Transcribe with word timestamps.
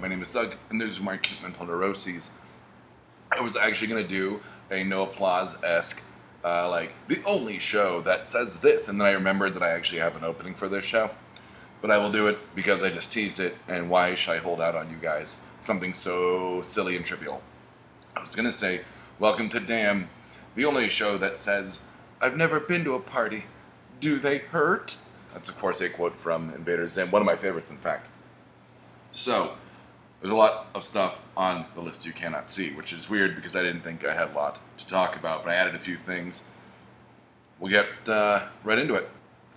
My 0.00 0.06
name 0.06 0.22
is 0.22 0.32
Doug, 0.32 0.54
and 0.70 0.80
these 0.80 1.00
are 1.00 1.02
my 1.02 1.14
acute 1.14 1.42
mental 1.42 1.66
neuroses. 1.66 2.30
I 3.32 3.40
was 3.40 3.56
actually 3.56 3.88
going 3.88 4.04
to 4.04 4.08
do 4.08 4.40
a 4.70 4.84
no 4.84 5.02
applause 5.02 5.60
esque, 5.64 6.04
uh, 6.44 6.70
like, 6.70 6.94
the 7.08 7.20
only 7.24 7.58
show 7.58 8.00
that 8.02 8.28
says 8.28 8.60
this, 8.60 8.86
and 8.86 9.00
then 9.00 9.08
I 9.08 9.10
remembered 9.10 9.54
that 9.54 9.62
I 9.64 9.70
actually 9.70 9.98
have 9.98 10.14
an 10.14 10.22
opening 10.22 10.54
for 10.54 10.68
this 10.68 10.84
show. 10.84 11.10
But 11.82 11.90
I 11.90 11.98
will 11.98 12.12
do 12.12 12.28
it 12.28 12.38
because 12.54 12.80
I 12.80 12.90
just 12.90 13.10
teased 13.10 13.40
it, 13.40 13.56
and 13.66 13.90
why 13.90 14.14
should 14.14 14.34
I 14.34 14.38
hold 14.38 14.60
out 14.60 14.76
on 14.76 14.88
you 14.88 14.98
guys? 14.98 15.38
Something 15.58 15.94
so 15.94 16.62
silly 16.62 16.94
and 16.94 17.04
trivial. 17.04 17.42
I 18.16 18.20
was 18.20 18.36
going 18.36 18.46
to 18.46 18.52
say, 18.52 18.82
Welcome 19.18 19.48
to 19.48 19.58
Damn, 19.58 20.10
the 20.54 20.64
only 20.64 20.88
show 20.90 21.18
that 21.18 21.36
says, 21.36 21.82
I've 22.20 22.36
never 22.36 22.60
been 22.60 22.84
to 22.84 22.94
a 22.94 23.00
party. 23.00 23.46
Do 24.00 24.20
they 24.20 24.38
hurt? 24.38 24.96
That's, 25.34 25.48
of 25.48 25.58
course, 25.58 25.80
a 25.80 25.88
quote 25.88 26.14
from 26.14 26.50
Invader 26.54 26.88
Zim, 26.88 27.10
one 27.10 27.20
of 27.20 27.26
my 27.26 27.36
favorites, 27.36 27.72
in 27.72 27.78
fact. 27.78 28.08
So, 29.10 29.54
there's 30.20 30.32
a 30.32 30.36
lot 30.36 30.66
of 30.74 30.82
stuff 30.82 31.22
on 31.36 31.66
the 31.74 31.80
list 31.80 32.04
you 32.04 32.12
cannot 32.12 32.50
see, 32.50 32.72
which 32.72 32.92
is 32.92 33.08
weird 33.08 33.36
because 33.36 33.54
I 33.54 33.62
didn't 33.62 33.82
think 33.82 34.04
I 34.04 34.14
had 34.14 34.30
a 34.30 34.34
lot 34.34 34.58
to 34.78 34.86
talk 34.86 35.16
about, 35.16 35.44
but 35.44 35.50
I 35.50 35.54
added 35.54 35.74
a 35.74 35.78
few 35.78 35.96
things. 35.96 36.42
We'll 37.60 37.70
get 37.70 37.86
uh, 38.08 38.48
right 38.64 38.78
into 38.78 38.94
it. 38.94 39.08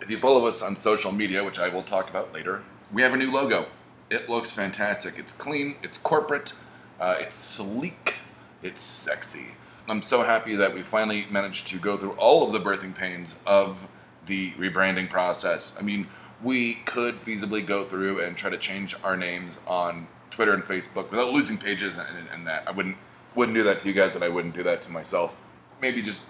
If 0.01 0.09
you 0.09 0.17
follow 0.17 0.45
us 0.47 0.61
on 0.61 0.75
social 0.75 1.11
media, 1.11 1.43
which 1.43 1.59
I 1.59 1.69
will 1.69 1.83
talk 1.83 2.09
about 2.09 2.33
later, 2.33 2.63
we 2.91 3.01
have 3.01 3.13
a 3.13 3.17
new 3.17 3.31
logo. 3.31 3.67
It 4.09 4.29
looks 4.29 4.51
fantastic. 4.51 5.17
It's 5.17 5.31
clean, 5.31 5.75
it's 5.81 5.97
corporate, 5.97 6.53
uh, 6.99 7.15
it's 7.19 7.35
sleek, 7.35 8.15
it's 8.61 8.81
sexy. 8.81 9.55
I'm 9.87 10.01
so 10.01 10.23
happy 10.23 10.55
that 10.55 10.73
we 10.73 10.83
finally 10.83 11.25
managed 11.29 11.67
to 11.67 11.79
go 11.79 11.97
through 11.97 12.13
all 12.13 12.45
of 12.45 12.53
the 12.53 12.59
birthing 12.59 12.93
pains 12.93 13.35
of 13.47 13.87
the 14.27 14.51
rebranding 14.53 15.09
process. 15.09 15.75
I 15.79 15.81
mean, 15.81 16.07
we 16.43 16.75
could 16.85 17.15
feasibly 17.15 17.65
go 17.65 17.83
through 17.83 18.23
and 18.23 18.37
try 18.37 18.49
to 18.49 18.57
change 18.57 18.95
our 19.03 19.17
names 19.17 19.59
on 19.65 20.07
Twitter 20.31 20.53
and 20.53 20.63
Facebook 20.63 21.11
without 21.11 21.31
losing 21.31 21.57
pages 21.57 21.97
and, 21.97 22.27
and 22.33 22.47
that. 22.47 22.67
I 22.67 22.71
wouldn't 22.71 22.97
wouldn't 23.35 23.55
do 23.55 23.63
that 23.63 23.81
to 23.81 23.87
you 23.87 23.93
guys, 23.93 24.15
and 24.15 24.23
I 24.23 24.29
wouldn't 24.29 24.55
do 24.55 24.63
that 24.63 24.81
to 24.83 24.91
myself. 24.91 25.37
Maybe 25.81 26.01
just 26.01 26.23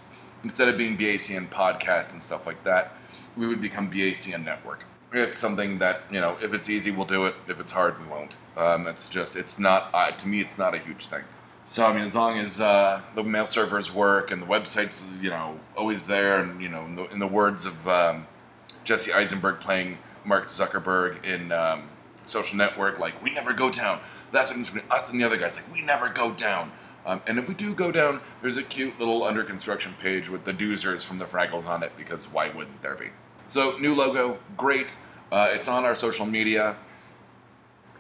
instead 0.44 0.68
of 0.68 0.78
being 0.78 0.98
BACN 0.98 1.50
podcast 1.50 2.14
and 2.14 2.22
stuff 2.22 2.46
like 2.46 2.64
that, 2.64 2.96
we 3.38 3.48
would 3.48 3.62
become 3.62 3.90
BACN 3.90 4.44
Network. 4.44 4.86
It's 5.14 5.38
something 5.38 5.78
that 5.80 6.04
you 6.12 6.22
know, 6.22 6.38
if 6.42 6.54
it's 6.54 6.70
easy, 6.70 6.92
we'll 6.92 7.06
do 7.06 7.26
it. 7.26 7.36
If 7.48 7.60
it's 7.60 7.72
hard, 7.72 8.00
we 8.00 8.08
won't. 8.08 8.38
Um, 8.56 8.88
it's 8.88 9.10
just, 9.10 9.36
it's 9.36 9.60
not. 9.60 9.90
Uh, 9.94 10.12
to 10.12 10.28
me, 10.28 10.42
it's 10.42 10.58
not 10.58 10.74
a 10.74 10.80
huge 10.80 11.08
thing. 11.08 11.24
So 11.66 11.86
I 11.86 11.94
mean, 11.94 12.04
as 12.04 12.16
long 12.16 12.38
as 12.38 12.60
uh, 12.60 13.02
the 13.16 13.24
mail 13.24 13.46
servers 13.46 13.94
work 13.94 14.32
and 14.32 14.42
the 14.42 14.46
website's 14.46 15.04
you 15.22 15.30
know 15.30 15.60
always 15.76 16.08
there, 16.08 16.38
and 16.38 16.62
you 16.62 16.70
know, 16.70 16.86
in 16.86 16.96
the, 16.96 17.06
in 17.10 17.20
the 17.20 17.28
words 17.28 17.66
of 17.66 17.88
um, 17.88 18.28
Jesse 18.84 19.14
Eisenberg 19.14 19.60
playing 19.60 19.98
Mark 20.24 20.48
Zuckerberg 20.48 21.24
in 21.26 21.52
um, 21.52 21.90
Social 22.26 22.58
Network, 22.58 23.00
like 23.00 23.22
we 23.24 23.32
never 23.32 23.54
go 23.54 23.72
down. 23.72 24.00
That's 24.32 24.54
between 24.54 24.84
us 24.90 25.10
and 25.10 25.20
the 25.20 25.26
other 25.26 25.38
guys. 25.38 25.56
Like 25.56 25.72
we 25.74 25.82
never 25.82 26.10
go 26.10 26.34
down. 26.34 26.72
Um, 27.06 27.22
and 27.28 27.40
if 27.40 27.48
we 27.48 27.56
do 27.56 27.74
go 27.74 27.92
down, 27.92 28.22
there's 28.42 28.58
a 28.58 28.64
cute 28.64 29.00
little 29.00 29.24
under 29.24 29.44
construction 29.44 29.94
page 30.00 30.30
with 30.30 30.46
the 30.46 30.54
doozers 30.54 31.04
from 31.04 31.18
the 31.18 31.26
Fraggles 31.26 31.66
on 31.66 31.84
it 31.84 31.92
because 31.98 32.26
why 32.26 32.50
wouldn't 32.50 32.82
there 32.82 32.96
be? 32.96 33.08
So 33.48 33.78
new 33.78 33.96
logo, 33.96 34.38
great. 34.56 34.96
Uh, 35.32 35.48
it's 35.52 35.68
on 35.68 35.84
our 35.84 35.96
social 35.96 36.26
media. 36.26 36.76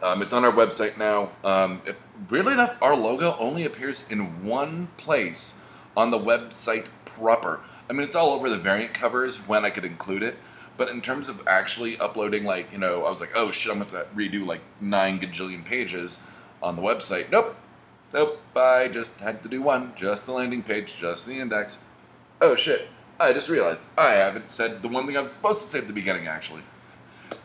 Um, 0.02 0.22
it's 0.22 0.34
on 0.34 0.46
our 0.46 0.52
website 0.52 0.98
now. 0.98 1.32
Um, 1.44 1.82
it, 1.86 1.96
weirdly 2.30 2.54
enough, 2.54 2.76
our 2.82 2.96
logo 2.96 3.36
only 3.40 3.66
appears 3.66 4.06
in 4.10 4.46
one 4.46 4.88
place 4.98 5.62
on 5.96 6.12
the 6.12 6.20
website 6.20 6.88
proper. 7.06 7.60
I 7.90 7.94
mean, 7.94 8.04
it's 8.04 8.16
all 8.16 8.32
over 8.32 8.50
the 8.50 8.58
variant 8.58 8.94
covers 8.94 9.48
when 9.48 9.66
I 9.66 9.70
could 9.70 9.86
include 9.86 10.24
it. 10.24 10.38
But 10.78 10.90
in 10.90 11.02
terms 11.02 11.30
of 11.30 11.48
actually 11.48 11.98
uploading, 11.98 12.44
like, 12.44 12.72
you 12.72 12.78
know, 12.78 13.06
I 13.06 13.10
was 13.10 13.20
like, 13.20 13.32
oh 13.36 13.52
shit, 13.52 13.72
I'm 13.72 13.80
going 13.80 13.90
to 13.92 14.08
redo 14.16 14.46
like 14.46 14.62
nine 14.80 15.20
gajillion 15.20 15.64
pages 15.64 16.20
on 16.62 16.76
the 16.76 16.82
website. 16.82 17.30
Nope. 17.30 17.56
Nope. 18.14 18.42
I 18.56 18.88
just 18.88 19.20
had 19.20 19.44
to 19.44 19.50
do 19.50 19.62
one. 19.62 19.94
Just 19.96 20.26
the 20.26 20.32
landing 20.32 20.64
page, 20.64 20.96
just 20.98 21.26
the 21.26 21.40
index. 21.40 21.78
Oh 22.40 22.56
shit. 22.56 22.88
I 23.20 23.34
just 23.34 23.50
realized 23.50 23.88
I 23.98 24.14
haven't 24.14 24.50
said 24.50 24.82
the 24.82 24.88
one 24.88 25.06
thing 25.06 25.16
I 25.16 25.22
was 25.22 25.34
supposed 25.34 25.62
to 25.62 25.68
say 25.68 25.80
at 25.80 25.88
the 25.88 25.94
beginning, 25.94 26.28
actually. 26.28 26.64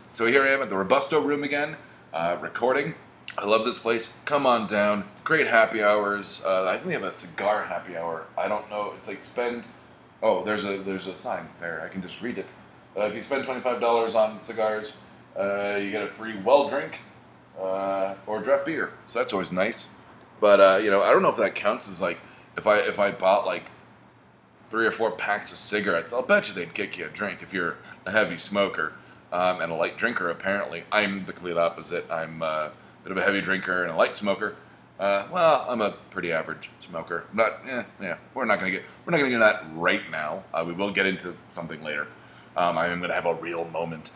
So 0.09 0.27
here 0.27 0.43
I 0.43 0.49
am 0.49 0.63
at 0.63 0.71
the 0.71 0.77
Robusto 0.77 1.21
room 1.21 1.45
again 1.45 1.77
uh, 2.15 2.39
recording. 2.41 2.95
I 3.37 3.45
love 3.45 3.67
this 3.67 3.79
place. 3.79 4.17
Come 4.25 4.47
on 4.47 4.67
down. 4.67 5.05
Great 5.25 5.49
happy 5.49 5.83
hours. 5.83 6.43
Uh, 6.45 6.65
I 6.65 6.77
think 6.77 6.87
they 6.87 6.93
have 6.95 7.03
a 7.03 7.13
cigar 7.13 7.65
happy 7.65 7.97
hour. 7.97 8.25
I 8.39 8.49
don't 8.49 8.71
know. 8.71 8.95
It's 8.97 9.09
like 9.09 9.21
spend. 9.21 9.65
Oh, 10.23 10.43
there's 10.43 10.65
a 10.65 10.79
there's 10.79 11.07
a 11.07 11.15
sign 11.15 11.51
there. 11.61 11.83
I 11.83 11.89
can 11.89 12.01
just 12.01 12.23
read 12.23 12.39
it. 12.39 12.49
Uh, 12.97 13.03
if 13.03 13.15
you 13.15 13.23
spend 13.23 13.45
twenty 13.45 13.61
five 13.61 13.81
dollars 13.81 14.15
on 14.15 14.41
cigars, 14.41 14.95
uh, 15.39 15.79
you 15.81 15.91
get 15.91 16.03
a 16.03 16.07
free 16.07 16.37
well 16.37 16.69
drink 16.69 17.01
uh, 17.61 18.15
or 18.27 18.41
draft 18.41 18.65
beer. 18.65 18.93
So 19.07 19.19
that's 19.19 19.33
always 19.33 19.53
nice. 19.53 19.89
But 20.41 20.61
uh, 20.61 20.77
you 20.83 20.91
know, 20.91 21.03
I 21.03 21.11
don't 21.11 21.23
know 21.23 21.29
if 21.29 21.37
that 21.37 21.55
counts 21.55 21.89
as 21.89 22.01
like 22.01 22.19
if 22.57 22.67
I 22.67 22.79
if 22.79 22.99
I 22.99 23.11
bought 23.11 23.47
like 23.47 23.71
three 24.69 24.87
or 24.87 24.91
four 24.91 25.11
packs 25.11 25.53
of 25.53 25.59
cigarettes, 25.59 26.13
I'll 26.13 26.23
bet 26.23 26.49
you 26.49 26.55
they'd 26.55 26.75
kick 26.75 26.99
you 26.99 27.07
a 27.07 27.09
drink 27.09 27.43
if 27.43 27.53
you're 27.53 27.77
a 28.05 28.11
heavy 28.11 28.37
smoker 28.37 28.95
um, 29.33 29.61
and 29.61 29.71
a 29.71 29.75
light 29.75 29.99
drinker. 29.99 30.31
Apparently, 30.31 30.85
I'm 30.91 31.25
the 31.25 31.33
complete 31.33 31.57
opposite. 31.57 32.11
I'm 32.11 32.43
uh, 32.43 32.47
a 32.47 32.73
bit 33.03 33.13
of 33.13 33.19
a 33.19 33.23
heavy 33.23 33.41
drinker 33.41 33.83
and 33.83 33.93
a 33.93 33.97
light 33.97 34.17
smoker. 34.17 34.57
Uh, 34.99 35.29
well, 35.31 35.67
I'm 35.69 35.83
a 35.83 35.91
pretty 36.11 36.33
average 36.33 36.71
smoker. 36.81 37.25
Not, 37.35 37.61
yeah, 37.67 37.85
yeah. 38.01 38.17
We're 38.33 38.47
not 38.47 38.59
gonna 38.59 38.71
get 38.71 38.83
we're 39.05 39.11
not 39.11 39.19
gonna 39.19 39.31
get 39.31 39.41
that 39.41 39.65
right 39.75 40.11
now. 40.11 40.45
Uh, 40.55 40.65
we 40.67 40.73
will 40.73 40.91
get 40.91 41.05
into 41.05 41.35
something 41.51 41.83
later. 41.83 42.07
Um, 42.57 42.79
I 42.79 42.87
am 42.87 43.01
gonna 43.01 43.15
have 43.15 43.27
a 43.27 43.35
real 43.35 43.65
moment. 43.67 44.11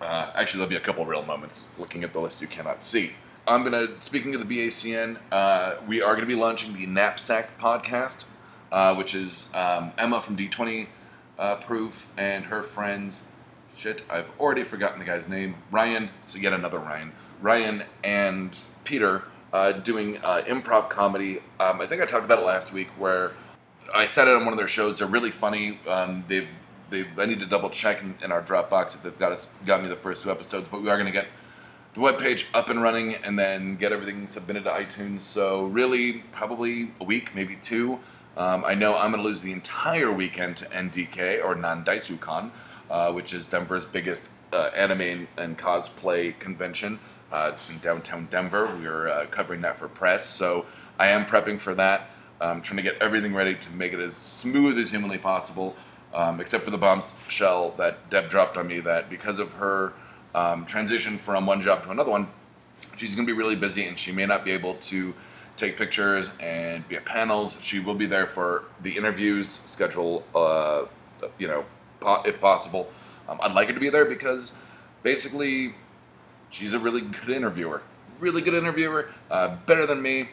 Uh, 0.00 0.30
actually, 0.34 0.58
there'll 0.58 0.70
be 0.70 0.76
a 0.76 0.80
couple 0.80 1.04
real 1.04 1.24
moments. 1.24 1.64
Looking 1.78 2.04
at 2.04 2.12
the 2.12 2.20
list, 2.20 2.40
you 2.40 2.48
cannot 2.48 2.82
see. 2.84 3.12
I'm 3.46 3.64
gonna. 3.64 4.00
Speaking 4.00 4.34
of 4.34 4.46
the 4.46 4.58
BACN, 4.58 5.18
uh, 5.32 5.76
we 5.86 6.02
are 6.02 6.14
gonna 6.14 6.26
be 6.26 6.34
launching 6.34 6.74
the 6.74 6.86
Knapsack 6.86 7.58
podcast, 7.58 8.24
uh, 8.70 8.94
which 8.94 9.14
is 9.14 9.50
um, 9.54 9.92
Emma 9.98 10.20
from 10.20 10.36
D20 10.36 10.88
uh, 11.38 11.56
Proof 11.56 12.10
and 12.16 12.46
her 12.46 12.62
friends 12.62 13.28
shit, 13.80 14.02
I've 14.10 14.30
already 14.38 14.62
forgotten 14.62 14.98
the 14.98 15.04
guy's 15.04 15.28
name. 15.28 15.56
Ryan, 15.70 16.10
so 16.20 16.38
yet 16.38 16.52
another 16.52 16.78
Ryan. 16.78 17.12
Ryan 17.40 17.84
and 18.04 18.56
Peter 18.84 19.24
uh, 19.52 19.72
doing 19.72 20.18
uh, 20.18 20.42
improv 20.46 20.90
comedy. 20.90 21.38
Um, 21.58 21.80
I 21.80 21.86
think 21.86 22.02
I 22.02 22.06
talked 22.06 22.24
about 22.24 22.40
it 22.40 22.44
last 22.44 22.72
week 22.72 22.88
where 22.98 23.32
I 23.94 24.06
said 24.06 24.28
it 24.28 24.34
on 24.34 24.44
one 24.44 24.52
of 24.52 24.58
their 24.58 24.68
shows. 24.68 24.98
They're 24.98 25.08
really 25.08 25.30
funny. 25.30 25.80
Um, 25.88 26.24
they've, 26.28 26.48
they've, 26.90 27.18
I 27.18 27.26
need 27.26 27.40
to 27.40 27.46
double 27.46 27.70
check 27.70 28.02
in, 28.02 28.16
in 28.22 28.32
our 28.32 28.42
Dropbox 28.42 28.94
if 28.94 29.02
they've 29.02 29.18
got 29.18 29.32
us 29.32 29.50
got 29.64 29.82
me 29.82 29.88
the 29.88 29.96
first 29.96 30.22
two 30.22 30.30
episodes, 30.30 30.68
but 30.70 30.82
we 30.82 30.88
are 30.88 30.96
going 30.96 31.06
to 31.06 31.12
get 31.12 31.28
the 31.94 32.00
webpage 32.00 32.44
up 32.54 32.68
and 32.68 32.82
running 32.82 33.14
and 33.14 33.38
then 33.38 33.76
get 33.76 33.92
everything 33.92 34.26
submitted 34.26 34.64
to 34.64 34.70
iTunes. 34.70 35.22
So 35.22 35.64
really, 35.64 36.18
probably 36.32 36.92
a 37.00 37.04
week, 37.04 37.34
maybe 37.34 37.56
two. 37.56 37.98
Um, 38.36 38.64
I 38.64 38.74
know 38.74 38.96
I'm 38.96 39.10
going 39.10 39.22
to 39.22 39.28
lose 39.28 39.42
the 39.42 39.52
entire 39.52 40.12
weekend 40.12 40.56
to 40.58 40.66
NDK 40.66 41.44
or 41.44 41.54
Nan 41.54 41.84
Desu 41.84 42.20
Kan 42.20 42.52
uh, 42.90 43.12
which 43.12 43.32
is 43.32 43.46
Denver's 43.46 43.86
biggest 43.86 44.30
uh, 44.52 44.70
anime 44.74 45.28
and 45.36 45.56
cosplay 45.56 46.36
convention 46.38 46.98
uh, 47.32 47.52
in 47.70 47.78
downtown 47.78 48.26
Denver. 48.30 48.74
We 48.76 48.86
are 48.86 49.08
uh, 49.08 49.26
covering 49.26 49.60
that 49.62 49.78
for 49.78 49.88
press, 49.88 50.26
so 50.26 50.66
I 50.98 51.06
am 51.08 51.24
prepping 51.24 51.60
for 51.60 51.74
that. 51.76 52.10
I'm 52.40 52.62
trying 52.62 52.78
to 52.78 52.82
get 52.82 53.00
everything 53.00 53.34
ready 53.34 53.54
to 53.54 53.70
make 53.70 53.92
it 53.92 54.00
as 54.00 54.16
smooth 54.16 54.78
as 54.78 54.90
humanly 54.90 55.18
possible, 55.18 55.76
um, 56.14 56.40
except 56.40 56.64
for 56.64 56.70
the 56.70 56.78
bombshell 56.78 57.70
that 57.76 58.10
Deb 58.10 58.28
dropped 58.28 58.56
on 58.56 58.66
me 58.66 58.80
that 58.80 59.08
because 59.08 59.38
of 59.38 59.52
her 59.54 59.92
um, 60.34 60.66
transition 60.66 61.18
from 61.18 61.46
one 61.46 61.60
job 61.60 61.84
to 61.84 61.90
another 61.90 62.10
one, 62.10 62.28
she's 62.96 63.14
going 63.14 63.26
to 63.26 63.32
be 63.32 63.36
really 63.36 63.56
busy 63.56 63.84
and 63.84 63.98
she 63.98 64.12
may 64.12 64.26
not 64.26 64.44
be 64.44 64.50
able 64.50 64.74
to 64.74 65.14
take 65.56 65.76
pictures 65.76 66.30
and 66.40 66.86
be 66.88 66.96
at 66.96 67.04
panels. 67.04 67.58
She 67.60 67.80
will 67.80 67.94
be 67.94 68.06
there 68.06 68.26
for 68.26 68.64
the 68.82 68.96
interviews, 68.96 69.48
schedule, 69.48 70.24
uh, 70.34 70.84
you 71.38 71.46
know, 71.46 71.64
if 72.24 72.40
possible. 72.40 72.90
Um, 73.28 73.38
I'd 73.42 73.52
like 73.52 73.68
her 73.68 73.74
to 73.74 73.80
be 73.80 73.90
there 73.90 74.04
because 74.04 74.54
basically 75.02 75.74
she's 76.50 76.74
a 76.74 76.78
really 76.78 77.02
good 77.02 77.30
interviewer. 77.30 77.82
Really 78.18 78.42
good 78.42 78.54
interviewer, 78.54 79.10
uh, 79.30 79.56
better 79.66 79.86
than 79.86 80.02
me, 80.02 80.30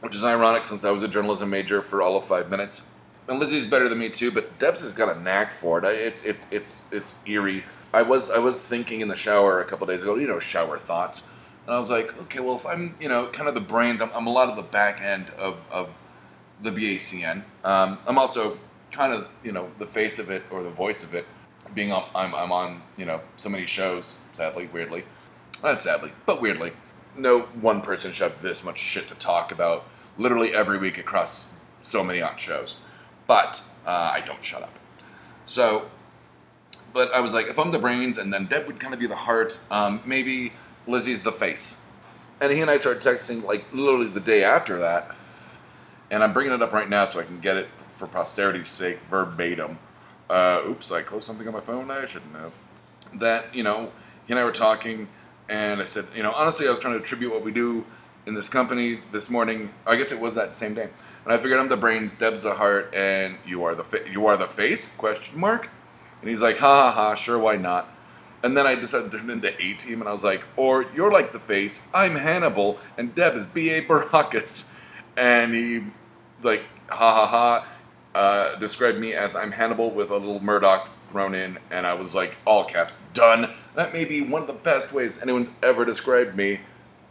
which 0.00 0.14
is 0.14 0.24
ironic 0.24 0.66
since 0.66 0.84
I 0.84 0.90
was 0.90 1.02
a 1.02 1.08
journalism 1.08 1.50
major 1.50 1.82
for 1.82 2.00
all 2.00 2.16
of 2.16 2.24
five 2.24 2.50
minutes. 2.50 2.82
And 3.28 3.38
Lizzie's 3.38 3.66
better 3.66 3.88
than 3.88 3.98
me 3.98 4.08
too, 4.08 4.30
but 4.30 4.58
Debs 4.58 4.80
has 4.82 4.92
got 4.92 5.14
a 5.16 5.20
knack 5.20 5.52
for 5.52 5.78
it. 5.78 5.84
It's 5.84 6.24
it's 6.24 6.46
it's 6.50 6.84
it's 6.90 7.14
eerie. 7.26 7.64
I 7.92 8.02
was 8.02 8.30
I 8.30 8.38
was 8.38 8.66
thinking 8.66 9.00
in 9.00 9.08
the 9.08 9.16
shower 9.16 9.60
a 9.60 9.64
couple 9.64 9.86
days 9.86 10.02
ago, 10.02 10.16
you 10.16 10.26
know, 10.26 10.40
shower 10.40 10.78
thoughts, 10.78 11.28
and 11.66 11.74
I 11.74 11.78
was 11.78 11.90
like, 11.90 12.16
okay, 12.22 12.40
well, 12.40 12.56
if 12.56 12.66
I'm 12.66 12.94
you 13.00 13.08
know 13.08 13.28
kind 13.28 13.48
of 13.48 13.54
the 13.54 13.60
brains, 13.60 14.00
I'm, 14.00 14.10
I'm 14.14 14.26
a 14.26 14.32
lot 14.32 14.48
of 14.48 14.56
the 14.56 14.62
back 14.62 15.00
end 15.00 15.28
of 15.38 15.58
of 15.70 15.90
the 16.62 16.70
BACN. 16.70 17.42
Um, 17.64 17.98
I'm 18.06 18.18
also 18.18 18.58
kind 18.90 19.12
of 19.12 19.28
you 19.44 19.52
know 19.52 19.70
the 19.78 19.86
face 19.86 20.18
of 20.18 20.30
it 20.30 20.42
or 20.50 20.62
the 20.62 20.70
voice 20.70 21.04
of 21.04 21.14
it. 21.14 21.26
Being 21.74 21.92
on, 21.92 22.08
I'm, 22.14 22.34
I'm 22.34 22.52
on 22.52 22.82
you 22.96 23.04
know 23.04 23.20
so 23.36 23.48
many 23.48 23.66
shows. 23.66 24.18
Sadly, 24.32 24.68
weirdly, 24.72 25.04
not 25.62 25.80
sadly, 25.80 26.12
but 26.26 26.40
weirdly, 26.40 26.72
no 27.16 27.42
one 27.60 27.82
person 27.82 28.10
should 28.10 28.32
have 28.32 28.42
this 28.42 28.64
much 28.64 28.78
shit 28.78 29.06
to 29.08 29.14
talk 29.14 29.52
about 29.52 29.84
literally 30.18 30.54
every 30.54 30.78
week 30.78 30.98
across 30.98 31.52
so 31.82 32.02
many 32.02 32.20
on 32.20 32.36
shows. 32.36 32.76
But 33.26 33.62
uh, 33.86 34.10
I 34.14 34.20
don't 34.20 34.42
shut 34.42 34.62
up. 34.62 34.78
So 35.44 35.90
but 36.92 37.12
I 37.14 37.20
was 37.20 37.32
like, 37.32 37.46
if 37.46 37.58
I'm 37.58 37.70
the 37.70 37.78
brains, 37.78 38.18
and 38.18 38.32
then 38.32 38.46
Deb 38.46 38.66
would 38.66 38.78
kind 38.78 38.92
of 38.92 39.00
be 39.00 39.06
the 39.06 39.16
heart. 39.16 39.58
Um, 39.70 40.02
maybe 40.04 40.52
Lizzie's 40.86 41.22
the 41.22 41.32
face. 41.32 41.82
And 42.40 42.52
he 42.52 42.60
and 42.60 42.70
I 42.70 42.76
started 42.76 43.02
texting 43.02 43.44
like 43.44 43.72
literally 43.72 44.08
the 44.08 44.20
day 44.20 44.44
after 44.44 44.78
that. 44.80 45.14
And 46.10 46.22
I'm 46.22 46.32
bringing 46.32 46.52
it 46.52 46.60
up 46.60 46.72
right 46.72 46.88
now 46.88 47.04
so 47.04 47.20
I 47.20 47.24
can 47.24 47.40
get 47.40 47.56
it 47.56 47.68
for 47.94 48.06
posterity's 48.06 48.68
sake, 48.68 48.98
verbatim. 49.08 49.78
Uh, 50.28 50.62
oops, 50.66 50.90
I 50.90 51.02
closed 51.02 51.26
something 51.26 51.46
on 51.46 51.54
my 51.54 51.60
phone 51.60 51.90
I 51.90 52.04
shouldn't 52.04 52.34
have. 52.34 52.54
That, 53.14 53.54
you 53.54 53.62
know, 53.62 53.92
he 54.26 54.32
and 54.32 54.40
I 54.40 54.44
were 54.44 54.52
talking, 54.52 55.08
and 55.48 55.80
I 55.80 55.84
said, 55.84 56.06
you 56.14 56.22
know, 56.22 56.32
honestly, 56.32 56.66
I 56.66 56.70
was 56.70 56.80
trying 56.80 56.94
to 56.94 57.00
attribute 57.00 57.32
what 57.32 57.42
we 57.42 57.52
do 57.52 57.84
in 58.26 58.34
this 58.34 58.48
company 58.48 59.00
this 59.12 59.30
morning. 59.30 59.72
I 59.86 59.96
guess 59.96 60.12
it 60.12 60.20
was 60.20 60.34
that 60.34 60.56
same 60.56 60.74
day. 60.74 60.88
And 61.24 61.32
I 61.32 61.36
figured 61.36 61.60
I'm 61.60 61.68
the 61.68 61.76
brains, 61.76 62.14
Deb's 62.14 62.42
the 62.42 62.54
heart, 62.54 62.92
and 62.94 63.38
you 63.46 63.64
are 63.64 63.74
the 63.74 63.84
fa- 63.84 64.08
you 64.10 64.26
are 64.26 64.36
the 64.36 64.48
face? 64.48 64.92
Question 64.96 65.38
mark. 65.38 65.68
And 66.20 66.28
he's 66.28 66.42
like, 66.42 66.58
ha 66.58 66.90
ha 66.90 66.92
ha, 66.92 67.14
sure, 67.14 67.38
why 67.38 67.56
not? 67.56 67.88
And 68.42 68.56
then 68.56 68.66
I 68.66 68.74
decided 68.74 69.12
to 69.12 69.18
turn 69.18 69.30
into 69.30 69.54
A 69.60 69.74
Team, 69.74 70.00
and 70.00 70.08
I 70.08 70.12
was 70.12 70.24
like, 70.24 70.42
or 70.56 70.86
you're 70.94 71.12
like 71.12 71.32
the 71.32 71.38
face, 71.38 71.86
I'm 71.94 72.16
Hannibal, 72.16 72.78
and 72.98 73.14
Deb 73.14 73.36
is 73.36 73.46
B.A. 73.46 73.82
Baracus. 73.82 74.72
And 75.16 75.54
he, 75.54 75.84
like, 76.42 76.64
ha 76.88 77.14
ha 77.14 77.26
ha, 77.26 77.68
uh, 78.14 78.56
described 78.56 78.98
me 78.98 79.14
as 79.14 79.36
I'm 79.36 79.52
Hannibal 79.52 79.90
with 79.90 80.10
a 80.10 80.16
little 80.16 80.42
Murdock 80.42 80.88
thrown 81.08 81.34
in, 81.34 81.58
and 81.70 81.86
I 81.86 81.94
was 81.94 82.14
like, 82.14 82.36
all 82.44 82.64
caps, 82.64 82.98
done. 83.12 83.50
That 83.74 83.92
may 83.92 84.04
be 84.04 84.22
one 84.22 84.40
of 84.40 84.48
the 84.48 84.54
best 84.54 84.92
ways 84.92 85.22
anyone's 85.22 85.50
ever 85.62 85.84
described 85.84 86.34
me, 86.34 86.60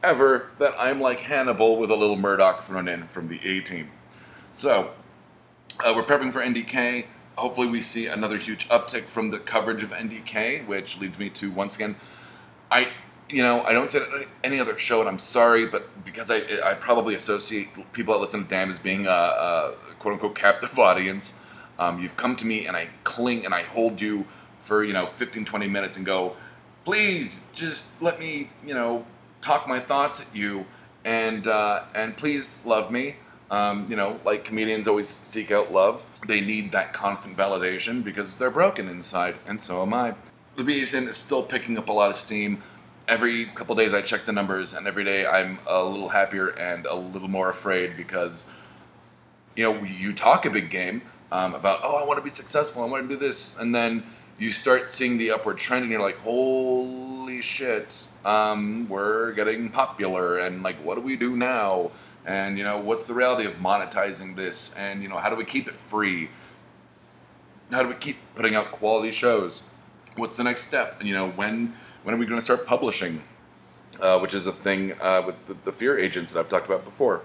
ever, 0.03 0.51
that 0.57 0.73
I'm 0.77 0.99
like 0.99 1.19
Hannibal 1.21 1.77
with 1.77 1.91
a 1.91 1.95
little 1.95 2.17
Murdock 2.17 2.63
thrown 2.63 2.89
in 2.89 3.07
from 3.07 3.29
the 3.29 3.39
A 3.45 3.61
Team. 3.61 3.89
So, 4.51 4.91
uh, 5.79 5.93
we're 5.95 6.03
prepping 6.03 6.31
for 6.33 6.41
NDK 6.41 7.05
hopefully 7.41 7.67
we 7.67 7.81
see 7.81 8.05
another 8.07 8.37
huge 8.37 8.67
uptick 8.69 9.07
from 9.07 9.31
the 9.31 9.39
coverage 9.39 9.83
of 9.83 9.89
NDK, 9.89 10.67
which 10.67 10.99
leads 10.99 11.17
me 11.17 11.29
to 11.31 11.51
once 11.51 11.75
again, 11.75 11.95
I 12.69 12.89
you 13.29 13.43
know 13.43 13.63
I 13.63 13.73
don't 13.73 13.89
say 13.89 13.99
any 14.43 14.59
other 14.59 14.77
show, 14.77 14.99
and 14.99 15.09
I'm 15.09 15.19
sorry, 15.19 15.65
but 15.65 16.05
because 16.05 16.29
I 16.29 16.41
I 16.63 16.73
probably 16.75 17.15
associate 17.15 17.69
people 17.93 18.13
that 18.13 18.19
listen 18.19 18.43
to 18.43 18.49
Damn 18.49 18.69
as 18.69 18.79
being 18.79 19.07
a, 19.07 19.09
a 19.09 19.73
quote 19.99 20.13
unquote 20.13 20.35
captive 20.35 20.77
audience. 20.89 21.39
Um, 21.79 21.99
you've 21.99 22.15
come 22.15 22.35
to 22.35 22.45
me 22.45 22.67
and 22.67 22.77
I 22.77 22.89
cling 23.03 23.43
and 23.43 23.55
I 23.55 23.63
hold 23.63 24.01
you 24.01 24.27
for 24.59 24.83
you 24.83 24.93
know 24.93 25.07
15 25.17 25.45
20 25.45 25.67
minutes 25.67 25.97
and 25.97 26.05
go 26.05 26.35
please 26.85 27.43
just 27.53 27.99
let 28.01 28.19
me 28.19 28.51
you 28.63 28.75
know 28.75 29.03
talk 29.41 29.67
my 29.67 29.79
thoughts 29.79 30.21
at 30.21 30.35
you 30.35 30.65
and 31.03 31.47
uh, 31.47 31.85
and 31.95 32.15
please 32.15 32.61
love 32.65 32.91
me 32.91 33.15
um, 33.51 33.85
you 33.89 33.97
know, 33.97 34.17
like 34.23 34.45
comedians 34.45 34.87
always 34.87 35.09
seek 35.09 35.51
out 35.51 35.73
love, 35.73 36.05
they 36.25 36.39
need 36.39 36.71
that 36.71 36.93
constant 36.93 37.37
validation 37.37 38.01
because 38.01 38.37
they're 38.37 38.49
broken 38.49 38.87
inside, 38.87 39.35
and 39.45 39.61
so 39.61 39.81
am 39.81 39.93
I. 39.93 40.15
The 40.55 40.63
BSN 40.63 41.07
is 41.07 41.17
still 41.17 41.43
picking 41.43 41.77
up 41.77 41.89
a 41.89 41.91
lot 41.91 42.09
of 42.09 42.15
steam. 42.15 42.63
Every 43.09 43.47
couple 43.47 43.75
days 43.75 43.93
I 43.93 44.01
check 44.01 44.25
the 44.25 44.31
numbers, 44.31 44.73
and 44.73 44.87
every 44.87 45.03
day 45.03 45.25
I'm 45.25 45.59
a 45.67 45.83
little 45.83 46.09
happier 46.09 46.47
and 46.47 46.85
a 46.85 46.95
little 46.95 47.27
more 47.27 47.49
afraid 47.49 47.97
because, 47.97 48.49
you 49.57 49.65
know, 49.65 49.83
you 49.83 50.13
talk 50.13 50.45
a 50.45 50.49
big 50.49 50.69
game 50.69 51.01
um, 51.29 51.53
about, 51.53 51.81
oh, 51.83 51.97
I 51.97 52.05
want 52.05 52.19
to 52.19 52.23
be 52.23 52.29
successful, 52.29 52.83
I 52.83 52.85
want 52.85 53.09
to 53.09 53.15
do 53.15 53.19
this, 53.19 53.59
and 53.59 53.75
then 53.75 54.03
you 54.37 54.49
start 54.49 54.89
seeing 54.89 55.17
the 55.17 55.31
upward 55.31 55.57
trend, 55.57 55.83
and 55.83 55.91
you're 55.91 56.01
like, 56.01 56.17
holy 56.19 57.41
shit, 57.41 58.07
um, 58.23 58.87
we're 58.87 59.33
getting 59.33 59.69
popular, 59.69 60.37
and 60.37 60.63
like, 60.63 60.77
what 60.85 60.95
do 60.95 61.01
we 61.01 61.17
do 61.17 61.35
now? 61.35 61.91
And 62.25 62.57
you 62.57 62.63
know 62.63 62.77
what's 62.77 63.07
the 63.07 63.13
reality 63.13 63.47
of 63.47 63.55
monetizing 63.55 64.35
this? 64.35 64.73
And 64.75 65.01
you 65.01 65.09
know 65.09 65.17
how 65.17 65.29
do 65.29 65.35
we 65.35 65.45
keep 65.45 65.67
it 65.67 65.79
free? 65.79 66.29
How 67.71 67.83
do 67.83 67.89
we 67.89 67.95
keep 67.95 68.17
putting 68.35 68.55
out 68.55 68.71
quality 68.71 69.11
shows? 69.11 69.63
What's 70.15 70.37
the 70.37 70.43
next 70.43 70.63
step? 70.63 71.03
You 71.03 71.13
know 71.13 71.29
when 71.29 71.75
when 72.03 72.15
are 72.15 72.17
we 72.17 72.25
going 72.25 72.39
to 72.39 72.43
start 72.43 72.65
publishing? 72.65 73.23
Uh, 73.99 74.17
which 74.17 74.33
is 74.33 74.47
a 74.47 74.51
thing 74.51 74.93
uh, 74.99 75.21
with 75.23 75.45
the, 75.45 75.55
the, 75.65 75.71
fear 75.71 75.99
agents 75.99 76.33
that 76.33 76.39
i've 76.39 76.49
talked 76.49 76.65
about 76.65 76.83
before. 76.83 77.21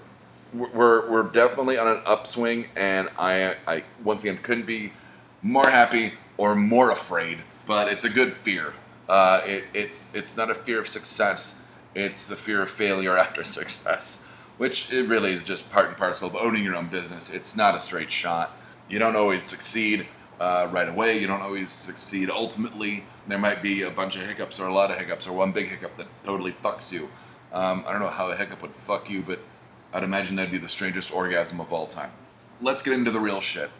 We're, 0.53 1.11
we're 1.11 1.23
definitely 1.23 1.79
on 1.79 1.87
an 1.87 2.03
upswing 2.05 2.67
and 2.77 3.09
I, 3.19 3.57
I 3.67 3.85
once 4.05 4.25
again 4.25 4.39
couldn't 4.43 4.67
be 4.67 4.93
more 5.43 5.71
happy 5.71 6.15
or 6.37 6.55
more 6.55 6.91
afraid 6.91 7.39
but 7.67 7.89
it's 7.89 8.05
a 8.05 8.11
good 8.11 8.37
fear. 8.43 8.75
Uh, 9.09 9.41
it, 9.45 9.65
it's 9.75 10.15
it's 10.15 10.37
not 10.37 10.51
a 10.51 10.55
fear 10.55 10.81
of 10.81 10.89
success. 10.89 11.61
It's 11.95 12.27
the 12.29 12.37
fear 12.37 12.63
of 12.63 12.71
failure 12.71 13.17
after 13.17 13.45
success 13.61 14.26
which 14.59 14.91
it 14.93 15.09
really 15.09 15.33
is 15.33 15.43
just 15.43 15.71
part 15.71 15.89
and 15.89 15.97
parcel 15.97 16.29
of 16.29 16.37
owning 16.37 16.65
your 16.65 16.77
own 16.77 16.89
business. 16.89 17.31
It's 17.31 17.57
not 17.57 17.75
a 17.75 17.81
straight 17.81 18.11
shot. 18.11 18.57
You 18.89 18.99
don't 18.99 19.17
always 19.17 19.45
succeed 19.45 20.07
uh, 20.41 20.69
right 20.71 20.89
away. 20.89 21.19
You 21.19 21.27
don't 21.27 21.43
always 21.43 21.71
succeed 21.71 22.31
ultimately. 22.31 23.05
There 23.27 23.39
might 23.39 23.63
be 23.63 23.83
a 23.83 23.91
bunch 23.91 24.17
of 24.17 24.27
hiccups 24.27 24.61
or 24.61 24.69
a 24.69 24.75
lot 24.75 24.91
of 24.91 24.99
hiccups 24.99 25.27
or 25.27 25.33
one 25.33 25.53
big 25.53 25.69
hiccup 25.69 25.97
that 25.97 26.07
totally 26.25 26.53
fucks 26.53 26.93
you. 26.93 27.09
Um, 27.53 27.85
I 27.87 27.93
don't 27.93 28.01
know 28.01 28.09
how 28.09 28.31
a 28.31 28.37
hiccup 28.37 28.63
would 28.63 28.75
fuck 28.75 29.11
you, 29.11 29.23
but 29.23 29.41
I'd 29.93 30.03
imagine 30.03 30.37
that'd 30.37 30.53
be 30.53 30.59
the 30.59 30.69
strangest 30.69 31.13
orgasm 31.13 31.61
of 31.61 31.73
all 31.73 31.87
time. 31.87 32.13
Let's 32.61 32.83
get 32.83 32.95
into 32.95 33.11
the 33.11 33.21
real 33.21 33.41
shit. 33.41 33.71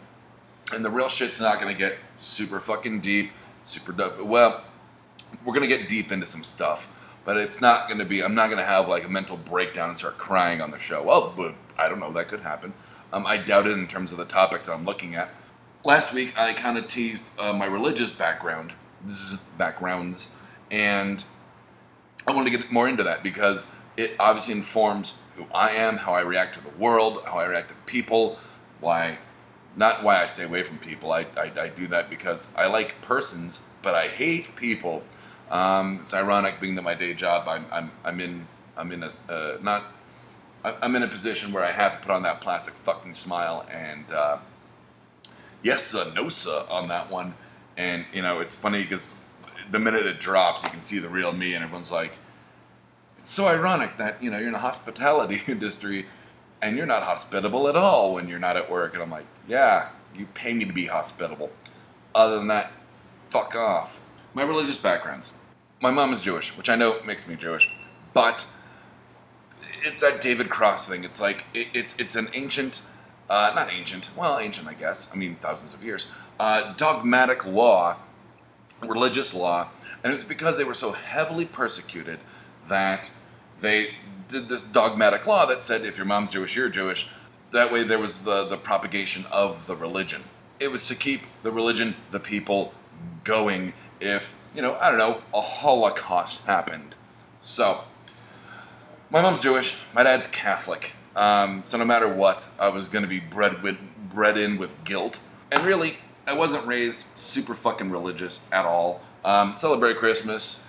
And 0.73 0.83
the 0.83 0.89
real 0.89 1.09
shit's 1.09 1.39
not 1.39 1.59
gonna 1.59 1.73
get 1.73 1.97
super 2.17 2.59
fucking 2.59 2.99
deep, 2.99 3.31
super 3.63 3.91
dope. 3.91 4.21
Well, 4.23 4.63
we're 5.45 5.53
gonna 5.53 5.67
get 5.67 5.87
deep 5.87 6.11
into 6.11 6.25
some 6.25 6.43
stuff 6.43 6.89
but 7.27 7.35
it's 7.35 7.59
not 7.59 7.89
going 7.89 7.99
to 7.99 8.05
be. 8.05 8.23
I'm 8.23 8.35
not 8.35 8.47
going 8.47 8.57
to 8.57 8.65
have 8.65 8.87
like 8.87 9.03
a 9.03 9.09
mental 9.09 9.35
breakdown 9.35 9.89
and 9.89 9.97
start 9.97 10.17
crying 10.17 10.61
on 10.61 10.71
the 10.71 10.79
show. 10.79 11.03
Well, 11.03 11.33
but 11.35 11.55
I 11.77 11.89
don't 11.89 11.99
know. 11.99 12.13
That 12.13 12.29
could 12.29 12.39
happen. 12.39 12.73
Um, 13.11 13.27
I 13.27 13.35
doubt 13.35 13.67
it 13.67 13.77
in 13.77 13.85
terms 13.85 14.13
of 14.13 14.17
the 14.17 14.23
topics 14.23 14.67
that 14.67 14.71
I'm 14.71 14.85
looking 14.85 15.13
at. 15.13 15.29
Last 15.83 16.13
week, 16.13 16.39
I 16.39 16.53
kind 16.53 16.77
of 16.77 16.87
teased 16.87 17.25
uh, 17.37 17.51
my 17.51 17.65
religious 17.65 18.11
background, 18.11 18.71
backgrounds, 19.57 20.37
and 20.71 21.21
I 22.25 22.31
wanted 22.31 22.51
to 22.51 22.57
get 22.59 22.71
more 22.71 22.87
into 22.87 23.03
that 23.03 23.23
because 23.23 23.69
it 23.97 24.15
obviously 24.17 24.53
informs 24.53 25.17
who 25.35 25.47
I 25.53 25.71
am, 25.71 25.97
how 25.97 26.13
I 26.13 26.21
react 26.21 26.55
to 26.55 26.61
the 26.61 26.77
world, 26.77 27.23
how 27.25 27.39
I 27.39 27.45
react 27.45 27.69
to 27.69 27.75
people, 27.85 28.39
why, 28.79 29.17
not 29.75 30.01
why 30.01 30.21
I 30.21 30.27
stay 30.27 30.45
away 30.45 30.63
from 30.63 30.77
people. 30.77 31.11
I, 31.11 31.25
I, 31.35 31.51
I 31.59 31.67
do 31.67 31.87
that 31.87 32.09
because 32.09 32.53
I 32.55 32.67
like 32.67 33.01
persons, 33.01 33.63
but 33.81 33.95
I 33.95 34.07
hate 34.07 34.55
people 34.55 35.03
um, 35.49 35.99
it's 36.01 36.13
ironic, 36.13 36.59
being 36.59 36.75
that 36.75 36.83
my 36.83 36.93
day 36.93 37.13
job, 37.13 37.47
I'm, 37.47 37.65
I'm, 37.71 37.91
I'm 38.03 38.19
in, 38.19 38.47
I'm 38.75 38.91
in 38.91 39.03
a, 39.03 39.09
uh, 39.29 39.57
not, 39.61 39.85
I'm 40.63 40.95
in 40.95 41.03
a 41.03 41.07
position 41.07 41.53
where 41.53 41.63
I 41.63 41.71
have 41.71 41.93
to 41.93 41.99
put 41.99 42.11
on 42.11 42.23
that 42.23 42.41
plastic 42.41 42.73
fucking 42.73 43.13
smile 43.13 43.65
and, 43.71 44.11
uh, 44.11 44.37
yes, 45.63 45.85
sir, 45.85 46.11
no, 46.13 46.29
sir, 46.29 46.65
on 46.69 46.89
that 46.89 47.09
one. 47.09 47.35
And, 47.77 48.05
you 48.13 48.21
know, 48.21 48.39
it's 48.39 48.55
funny 48.55 48.83
because 48.83 49.15
the 49.71 49.79
minute 49.79 50.05
it 50.05 50.19
drops, 50.19 50.63
you 50.63 50.69
can 50.69 50.81
see 50.81 50.99
the 50.99 51.09
real 51.09 51.31
me, 51.31 51.53
and 51.53 51.63
everyone's 51.63 51.91
like, 51.91 52.13
it's 53.19 53.31
so 53.31 53.47
ironic 53.47 53.97
that, 53.97 54.21
you 54.21 54.29
know, 54.29 54.37
you're 54.37 54.47
in 54.47 54.53
the 54.53 54.59
hospitality 54.59 55.41
industry 55.47 56.07
and 56.61 56.75
you're 56.75 56.85
not 56.85 57.03
hospitable 57.03 57.67
at 57.67 57.75
all 57.75 58.13
when 58.13 58.27
you're 58.27 58.39
not 58.39 58.57
at 58.57 58.69
work. 58.69 58.93
And 58.93 59.03
I'm 59.03 59.11
like, 59.11 59.27
yeah, 59.47 59.89
you 60.15 60.25
pay 60.33 60.53
me 60.53 60.65
to 60.65 60.73
be 60.73 60.87
hospitable. 60.87 61.51
Other 62.15 62.37
than 62.37 62.47
that, 62.47 62.71
fuck 63.29 63.55
off 63.55 64.01
my 64.37 64.43
religious 64.43 64.77
backgrounds. 64.77 65.35
My 65.81 65.89
mom 65.89 66.13
is 66.13 66.21
Jewish, 66.21 66.55
which 66.55 66.69
I 66.69 66.75
know 66.75 67.01
makes 67.01 67.27
me 67.27 67.35
Jewish, 67.35 67.71
but 68.13 68.45
it's 69.83 70.03
that 70.03 70.21
David 70.21 70.47
Cross 70.47 70.87
thing. 70.87 71.03
It's 71.03 71.19
like 71.19 71.45
it, 71.55 71.69
it 71.73 71.95
it's 71.97 72.15
an 72.15 72.29
ancient, 72.33 72.83
uh, 73.31 73.51
not 73.55 73.73
ancient, 73.73 74.11
well, 74.15 74.37
ancient, 74.37 74.67
I 74.67 74.75
guess. 74.75 75.09
I 75.11 75.15
mean, 75.15 75.37
thousands 75.41 75.73
of 75.73 75.83
years. 75.83 76.09
Uh, 76.39 76.73
dogmatic 76.75 77.47
law, 77.47 77.97
religious 78.83 79.33
law, 79.33 79.69
and 80.03 80.13
it's 80.13 80.23
because 80.23 80.55
they 80.55 80.63
were 80.63 80.75
so 80.75 80.91
heavily 80.91 81.45
persecuted 81.45 82.19
that 82.69 83.09
they 83.59 83.95
did 84.27 84.49
this 84.49 84.63
dogmatic 84.63 85.25
law 85.25 85.47
that 85.47 85.63
said 85.63 85.83
if 85.83 85.97
your 85.97 86.05
mom's 86.05 86.29
Jewish, 86.29 86.55
you're 86.55 86.69
Jewish. 86.69 87.09
That 87.49 87.71
way, 87.71 87.83
there 87.83 87.97
was 87.97 88.21
the 88.21 88.45
the 88.45 88.57
propagation 88.57 89.25
of 89.31 89.65
the 89.65 89.75
religion. 89.75 90.25
It 90.59 90.71
was 90.71 90.87
to 90.89 90.95
keep 90.95 91.21
the 91.41 91.51
religion, 91.51 91.95
the 92.11 92.19
people 92.19 92.75
going 93.23 93.73
if, 93.99 94.37
you 94.55 94.61
know, 94.61 94.75
I 94.75 94.89
don't 94.89 94.99
know, 94.99 95.21
a 95.33 95.41
Holocaust 95.41 96.45
happened. 96.45 96.95
So, 97.39 97.83
my 99.09 99.21
mom's 99.21 99.39
Jewish, 99.39 99.75
my 99.93 100.03
dad's 100.03 100.27
Catholic. 100.27 100.91
Um, 101.15 101.63
so 101.65 101.77
no 101.77 101.85
matter 101.85 102.07
what, 102.07 102.47
I 102.59 102.69
was 102.69 102.89
going 102.89 103.03
to 103.03 103.09
be 103.09 103.19
bred 103.19 103.63
with 103.63 103.77
bred 104.09 104.37
in 104.37 104.57
with 104.57 104.83
guilt. 104.83 105.19
And 105.51 105.63
really, 105.65 105.97
I 106.27 106.33
wasn't 106.33 106.65
raised 106.67 107.07
super 107.15 107.53
fucking 107.53 107.89
religious 107.89 108.47
at 108.51 108.65
all. 108.65 109.01
Um, 109.23 109.53
celebrate 109.53 109.97
Christmas, 109.97 110.63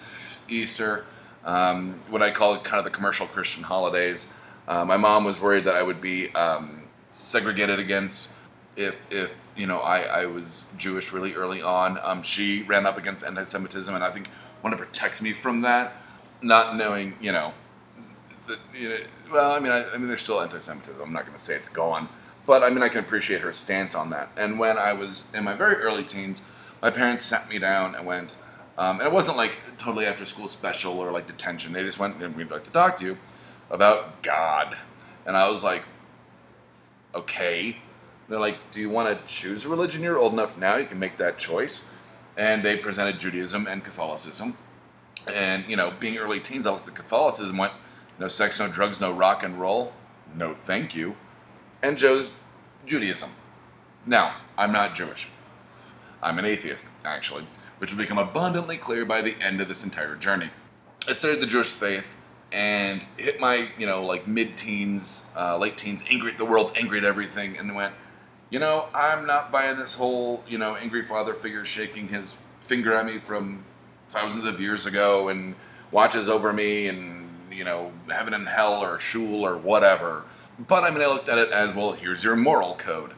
Easter, 0.48 1.04
um, 1.44 2.00
what 2.08 2.22
I 2.22 2.30
call 2.30 2.58
kind 2.60 2.78
of 2.78 2.84
the 2.84 2.90
commercial 2.90 3.26
Christian 3.26 3.62
holidays. 3.62 4.28
Uh, 4.66 4.84
my 4.84 4.96
mom 4.96 5.24
was 5.24 5.40
worried 5.40 5.64
that 5.64 5.74
I 5.74 5.82
would 5.82 6.00
be 6.00 6.32
um, 6.34 6.82
segregated 7.10 7.78
against 7.78 8.28
if 8.78 9.06
if 9.10 9.34
you 9.56 9.66
know 9.66 9.80
I, 9.80 10.22
I 10.22 10.26
was 10.26 10.72
Jewish 10.78 11.12
really 11.12 11.34
early 11.34 11.60
on. 11.60 11.98
Um, 12.02 12.22
she 12.22 12.62
ran 12.62 12.86
up 12.86 12.96
against 12.96 13.24
anti-Semitism, 13.24 13.92
and 13.94 14.04
I 14.04 14.10
think 14.10 14.28
wanted 14.62 14.78
to 14.78 14.84
protect 14.84 15.20
me 15.20 15.32
from 15.32 15.62
that, 15.62 15.96
not 16.40 16.76
knowing 16.76 17.14
you 17.20 17.32
know, 17.32 17.52
that, 18.46 18.58
you 18.72 18.88
know 18.88 18.98
well 19.30 19.52
I 19.52 19.58
mean 19.58 19.72
I, 19.72 19.84
I 19.92 19.98
mean 19.98 20.06
there's 20.06 20.22
still 20.22 20.40
anti-Semitism. 20.40 21.00
I'm 21.02 21.12
not 21.12 21.26
going 21.26 21.36
to 21.36 21.44
say 21.44 21.56
it's 21.56 21.68
gone, 21.68 22.08
but 22.46 22.62
I 22.62 22.70
mean 22.70 22.82
I 22.82 22.88
can 22.88 23.00
appreciate 23.00 23.42
her 23.42 23.52
stance 23.52 23.94
on 23.94 24.10
that. 24.10 24.30
And 24.36 24.58
when 24.58 24.78
I 24.78 24.92
was 24.92 25.34
in 25.34 25.44
my 25.44 25.54
very 25.54 25.76
early 25.76 26.04
teens, 26.04 26.42
my 26.80 26.90
parents 26.90 27.24
sat 27.24 27.48
me 27.48 27.58
down 27.58 27.96
and 27.96 28.06
went, 28.06 28.36
um, 28.78 29.00
and 29.00 29.08
it 29.08 29.12
wasn't 29.12 29.36
like 29.36 29.58
totally 29.76 30.06
after 30.06 30.24
school 30.24 30.46
special 30.46 30.98
or 31.00 31.10
like 31.10 31.26
detention. 31.26 31.72
They 31.72 31.82
just 31.82 31.98
went 31.98 32.22
and 32.22 32.36
we'd 32.36 32.50
like 32.50 32.64
to 32.64 32.70
talk 32.70 32.98
to 32.98 33.04
you 33.04 33.18
about 33.70 34.22
God. 34.22 34.78
And 35.26 35.36
I 35.36 35.48
was 35.48 35.64
like, 35.64 35.82
okay. 37.14 37.78
They're 38.28 38.38
like, 38.38 38.70
do 38.70 38.80
you 38.80 38.90
want 38.90 39.08
to 39.08 39.32
choose 39.32 39.64
a 39.64 39.68
religion? 39.68 40.02
You're 40.02 40.18
old 40.18 40.34
enough 40.34 40.58
now, 40.58 40.76
you 40.76 40.86
can 40.86 40.98
make 40.98 41.16
that 41.16 41.38
choice. 41.38 41.92
And 42.36 42.64
they 42.64 42.76
presented 42.76 43.18
Judaism 43.18 43.66
and 43.66 43.82
Catholicism. 43.82 44.56
And, 45.26 45.64
you 45.68 45.76
know, 45.76 45.92
being 45.98 46.18
early 46.18 46.40
teens, 46.40 46.66
I 46.66 46.72
looked 46.72 46.88
at 46.88 46.94
Catholicism, 46.94 47.56
went, 47.56 47.72
no 48.18 48.28
sex, 48.28 48.58
no 48.58 48.68
drugs, 48.68 49.00
no 49.00 49.10
rock 49.12 49.42
and 49.42 49.60
roll. 49.60 49.92
No, 50.34 50.54
thank 50.54 50.94
you. 50.94 51.16
And 51.82 51.98
chose 51.98 52.30
Judaism. 52.86 53.30
Now, 54.06 54.36
I'm 54.56 54.72
not 54.72 54.94
Jewish. 54.94 55.28
I'm 56.22 56.38
an 56.38 56.44
atheist, 56.44 56.86
actually, 57.04 57.46
which 57.78 57.90
will 57.90 57.98
become 57.98 58.18
abundantly 58.18 58.76
clear 58.76 59.04
by 59.04 59.22
the 59.22 59.36
end 59.40 59.60
of 59.60 59.68
this 59.68 59.84
entire 59.84 60.16
journey. 60.16 60.50
I 61.06 61.12
studied 61.12 61.40
the 61.40 61.46
Jewish 61.46 61.68
faith 61.68 62.16
and 62.52 63.04
hit 63.16 63.40
my, 63.40 63.68
you 63.78 63.86
know, 63.86 64.04
like 64.04 64.26
mid 64.26 64.56
teens, 64.56 65.26
uh, 65.36 65.56
late 65.58 65.76
teens, 65.76 66.02
angry 66.08 66.32
at 66.32 66.38
the 66.38 66.44
world, 66.44 66.72
angry 66.76 66.98
at 66.98 67.04
everything, 67.04 67.56
and 67.56 67.74
went, 67.74 67.94
you 68.50 68.58
know, 68.58 68.88
I'm 68.94 69.26
not 69.26 69.52
buying 69.52 69.76
this 69.76 69.94
whole, 69.94 70.42
you 70.48 70.58
know, 70.58 70.76
angry 70.76 71.04
father 71.04 71.34
figure 71.34 71.64
shaking 71.64 72.08
his 72.08 72.36
finger 72.60 72.94
at 72.94 73.04
me 73.06 73.18
from 73.18 73.64
thousands 74.08 74.44
of 74.44 74.60
years 74.60 74.86
ago 74.86 75.28
and 75.28 75.54
watches 75.92 76.28
over 76.28 76.52
me 76.52 76.88
and, 76.88 77.28
you 77.52 77.64
know, 77.64 77.92
heaven 78.08 78.34
and 78.34 78.48
hell 78.48 78.82
or 78.82 78.98
shul 78.98 79.44
or 79.44 79.56
whatever. 79.56 80.24
But 80.58 80.84
I 80.84 80.90
mean, 80.90 81.02
I 81.02 81.06
looked 81.06 81.28
at 81.28 81.38
it 81.38 81.50
as 81.50 81.74
well, 81.74 81.92
here's 81.92 82.24
your 82.24 82.36
moral 82.36 82.74
code. 82.76 83.12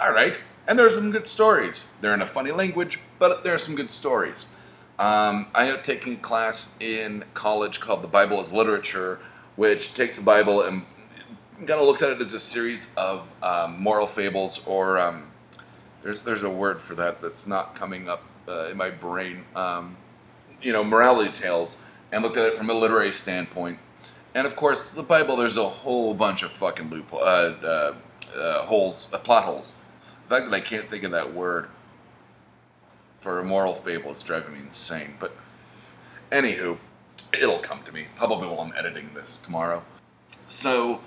All 0.00 0.12
right. 0.12 0.40
And 0.66 0.78
there's 0.78 0.94
some 0.94 1.10
good 1.10 1.26
stories. 1.26 1.92
They're 2.00 2.14
in 2.14 2.22
a 2.22 2.26
funny 2.26 2.52
language, 2.52 3.00
but 3.18 3.42
there 3.42 3.54
are 3.54 3.58
some 3.58 3.74
good 3.74 3.90
stories. 3.90 4.46
Um, 4.98 5.48
I 5.54 5.62
ended 5.62 5.76
up 5.76 5.84
taking 5.84 6.14
a 6.14 6.18
class 6.18 6.76
in 6.78 7.24
college 7.32 7.80
called 7.80 8.02
The 8.02 8.08
Bible 8.08 8.38
as 8.38 8.52
Literature, 8.52 9.18
which 9.56 9.94
takes 9.94 10.16
the 10.16 10.22
Bible 10.22 10.62
and 10.62 10.84
kind 11.66 11.80
of 11.80 11.86
looks 11.86 12.02
at 12.02 12.10
it 12.10 12.20
as 12.20 12.32
a 12.32 12.40
series 12.40 12.88
of 12.96 13.28
um, 13.42 13.82
moral 13.82 14.06
fables, 14.06 14.62
or 14.66 14.98
um, 14.98 15.30
there's 16.02 16.22
there's 16.22 16.42
a 16.42 16.50
word 16.50 16.80
for 16.80 16.94
that 16.94 17.20
that's 17.20 17.46
not 17.46 17.74
coming 17.74 18.08
up 18.08 18.24
uh, 18.48 18.68
in 18.68 18.76
my 18.76 18.90
brain. 18.90 19.44
Um, 19.54 19.96
you 20.62 20.72
know, 20.72 20.84
morality 20.84 21.32
tales, 21.32 21.78
and 22.12 22.22
looked 22.22 22.36
at 22.36 22.44
it 22.44 22.56
from 22.56 22.70
a 22.70 22.74
literary 22.74 23.12
standpoint. 23.12 23.78
And 24.34 24.46
of 24.46 24.56
course, 24.56 24.92
the 24.92 25.02
Bible, 25.02 25.36
there's 25.36 25.56
a 25.56 25.68
whole 25.68 26.14
bunch 26.14 26.42
of 26.42 26.52
fucking 26.52 26.88
loophole, 26.88 27.20
uh, 27.20 27.54
uh, 27.62 27.94
uh, 28.36 28.62
holes, 28.62 29.10
uh, 29.12 29.18
plot 29.18 29.44
holes. 29.44 29.76
The 30.28 30.36
fact 30.36 30.50
that 30.50 30.54
I 30.54 30.60
can't 30.60 30.88
think 30.88 31.02
of 31.02 31.10
that 31.10 31.34
word 31.34 31.68
for 33.20 33.38
a 33.38 33.44
moral 33.44 33.74
fable 33.74 34.12
is 34.12 34.22
driving 34.22 34.52
me 34.54 34.60
insane. 34.60 35.14
But 35.18 35.34
anywho, 36.30 36.78
it'll 37.32 37.58
come 37.58 37.82
to 37.84 37.92
me 37.92 38.06
probably 38.16 38.48
while 38.48 38.60
I'm 38.60 38.72
editing 38.76 39.10
this 39.14 39.38
tomorrow. 39.42 39.82
So 40.46 41.00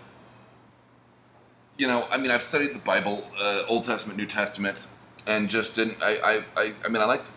you 1.77 1.87
know, 1.87 2.07
I 2.11 2.17
mean, 2.17 2.31
I've 2.31 2.43
studied 2.43 2.73
the 2.73 2.79
Bible, 2.79 3.23
uh, 3.39 3.63
Old 3.67 3.83
Testament, 3.83 4.17
New 4.17 4.25
Testament, 4.25 4.87
and 5.25 5.49
just 5.49 5.75
didn't. 5.75 6.01
I, 6.01 6.17
I, 6.17 6.43
I, 6.55 6.73
I 6.85 6.87
mean, 6.89 7.01
I 7.01 7.05
like 7.05 7.25
the 7.25 7.31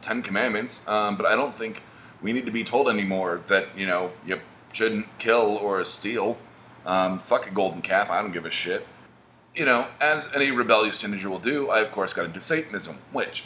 Ten 0.00 0.22
Commandments, 0.22 0.86
um, 0.86 1.16
but 1.16 1.26
I 1.26 1.34
don't 1.34 1.56
think 1.56 1.82
we 2.20 2.32
need 2.32 2.46
to 2.46 2.52
be 2.52 2.64
told 2.64 2.88
anymore 2.88 3.42
that 3.46 3.76
you 3.76 3.86
know 3.86 4.12
you 4.26 4.40
shouldn't 4.72 5.06
kill 5.18 5.56
or 5.56 5.84
steal. 5.84 6.38
Um, 6.84 7.18
fuck 7.18 7.46
a 7.46 7.50
golden 7.50 7.82
calf. 7.82 8.10
I 8.10 8.20
don't 8.20 8.32
give 8.32 8.46
a 8.46 8.50
shit. 8.50 8.86
You 9.54 9.64
know, 9.64 9.88
as 10.00 10.34
any 10.34 10.50
rebellious 10.50 11.00
teenager 11.00 11.30
will 11.30 11.38
do, 11.38 11.70
I 11.70 11.80
of 11.80 11.90
course 11.90 12.12
got 12.12 12.26
into 12.26 12.40
Satanism, 12.40 12.98
which 13.12 13.44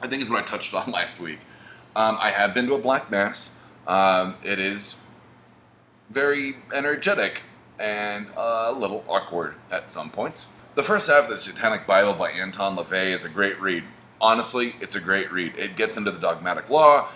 I 0.00 0.08
think 0.08 0.22
is 0.22 0.30
what 0.30 0.42
I 0.42 0.46
touched 0.46 0.72
on 0.74 0.90
last 0.90 1.18
week. 1.18 1.40
Um, 1.96 2.18
I 2.20 2.30
have 2.30 2.54
been 2.54 2.66
to 2.66 2.74
a 2.74 2.78
black 2.78 3.10
mass. 3.10 3.56
Um, 3.86 4.36
it 4.42 4.58
is 4.58 5.00
very 6.10 6.56
energetic 6.72 7.42
and 7.78 8.28
a 8.36 8.72
little 8.72 9.04
awkward 9.08 9.54
at 9.70 9.90
some 9.90 10.10
points. 10.10 10.46
The 10.74 10.82
first 10.82 11.08
half 11.08 11.24
of 11.24 11.30
the 11.30 11.38
Satanic 11.38 11.86
Bible 11.86 12.14
by 12.14 12.30
Anton 12.30 12.76
LaVey 12.76 13.12
is 13.12 13.24
a 13.24 13.28
great 13.28 13.60
read. 13.60 13.84
Honestly, 14.20 14.74
it's 14.80 14.94
a 14.94 15.00
great 15.00 15.30
read. 15.30 15.54
It 15.56 15.76
gets 15.76 15.96
into 15.96 16.10
the 16.10 16.18
dogmatic 16.18 16.70
law, 16.70 17.08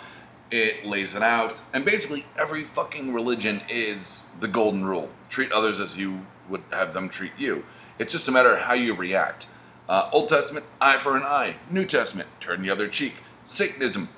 it 0.51 0.85
lays 0.85 1.15
it 1.15 1.23
out, 1.23 1.61
and 1.73 1.85
basically 1.85 2.27
every 2.39 2.65
fucking 2.65 3.13
religion 3.13 3.61
is 3.69 4.27
the 4.41 4.49
golden 4.49 4.85
rule. 4.85 5.11
Treat 5.29 5.53
others 5.53 5.81
as 5.81 5.97
you 5.97 6.27
would 6.49 6.63
have 6.71 6.93
them 6.93 7.09
treat 7.09 7.33
you. 7.37 7.65
It's 7.99 8.13
just 8.13 8.29
a 8.29 8.33
matter 8.33 8.55
of 8.55 8.61
how 8.61 8.75
you 8.75 8.95
react. 8.95 9.49
Uh, 9.89 10.09
Old 10.13 10.29
Testament, 10.29 10.67
eye 10.81 10.99
for 10.99 11.17
an 11.17 11.23
eye. 11.23 11.57
New 11.71 11.85
Testament, 11.85 12.29
turn 12.41 12.63
the 12.63 12.71
other 12.71 12.89
cheek. 12.89 13.17
Satanism, 13.45 14.09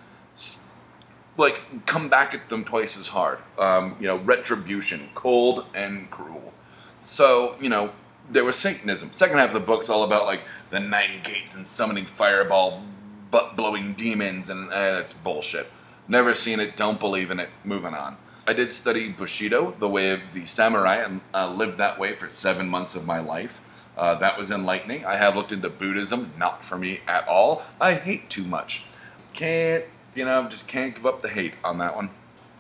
like 1.37 1.87
come 1.87 2.09
back 2.09 2.35
at 2.35 2.49
them 2.49 2.65
twice 2.65 2.99
as 2.99 3.09
hard. 3.09 3.39
Um, 3.59 3.97
you 4.01 4.07
know, 4.07 4.17
retribution, 4.17 5.11
cold 5.15 5.65
and 5.75 6.11
cruel. 6.11 6.53
So 7.01 7.57
you 7.61 7.69
know, 7.69 7.93
there 8.29 8.45
was 8.45 8.57
Satanism. 8.57 9.13
Second 9.13 9.39
half 9.39 9.49
of 9.49 9.55
the 9.55 9.61
book's 9.61 9.89
all 9.89 10.05
about 10.05 10.27
like 10.27 10.43
the 10.71 10.81
nine 10.81 11.21
gates 11.23 11.55
and 11.55 11.67
summoning 11.67 12.07
fireball, 12.07 12.83
butt 13.31 13.57
blowing 13.57 13.95
demons, 13.95 14.49
and 14.49 14.73
eh, 14.73 14.93
that's 14.93 15.13
bullshit. 15.13 15.71
Never 16.09 16.35
seen 16.35 16.61
it. 16.61 16.77
Don't 16.77 16.99
believe 16.99 17.31
in 17.31 17.39
it. 17.39 17.51
Moving 17.65 17.95
on. 17.95 18.17
I 18.47 18.53
did 18.53 18.73
study 18.73 19.11
Bushido, 19.11 19.77
the 19.79 19.89
way 19.89 20.11
of 20.11 20.33
the 20.33 20.45
samurai, 20.47 20.97
and 20.97 21.21
uh, 21.33 21.53
lived 21.53 21.79
that 21.79 21.99
way 21.99 22.17
for 22.17 22.29
seven 22.29 22.69
months 22.69 22.97
of 22.97 23.07
my 23.07 23.21
life. 23.21 23.61
Uh, 23.97 24.15
that 24.17 24.39
was 24.39 24.51
enlightening. 24.51 25.05
I 25.05 25.17
have 25.17 25.37
looked 25.37 25.53
into 25.53 25.69
Buddhism, 25.69 26.33
not 26.39 26.65
for 26.65 26.79
me 26.79 27.01
at 27.07 27.29
all. 27.29 27.63
I 27.81 27.95
hate 27.95 28.31
too 28.31 28.45
much. 28.45 28.87
Can't 29.35 29.85
you 30.15 30.25
know, 30.25 30.49
just 30.49 30.67
can't 30.69 30.95
give 30.95 31.07
up 31.07 31.23
the 31.23 31.29
hate 31.29 31.55
on 31.63 31.79
that 31.79 31.97
one. 31.97 32.11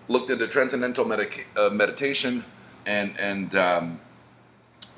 Looked 0.09 0.31
into 0.31 0.47
transcendental 0.49 1.05
medica- 1.05 1.45
uh, 1.57 1.71
meditation 1.71 2.45
and 2.87 3.19
and 3.19 3.55
um, 3.55 4.01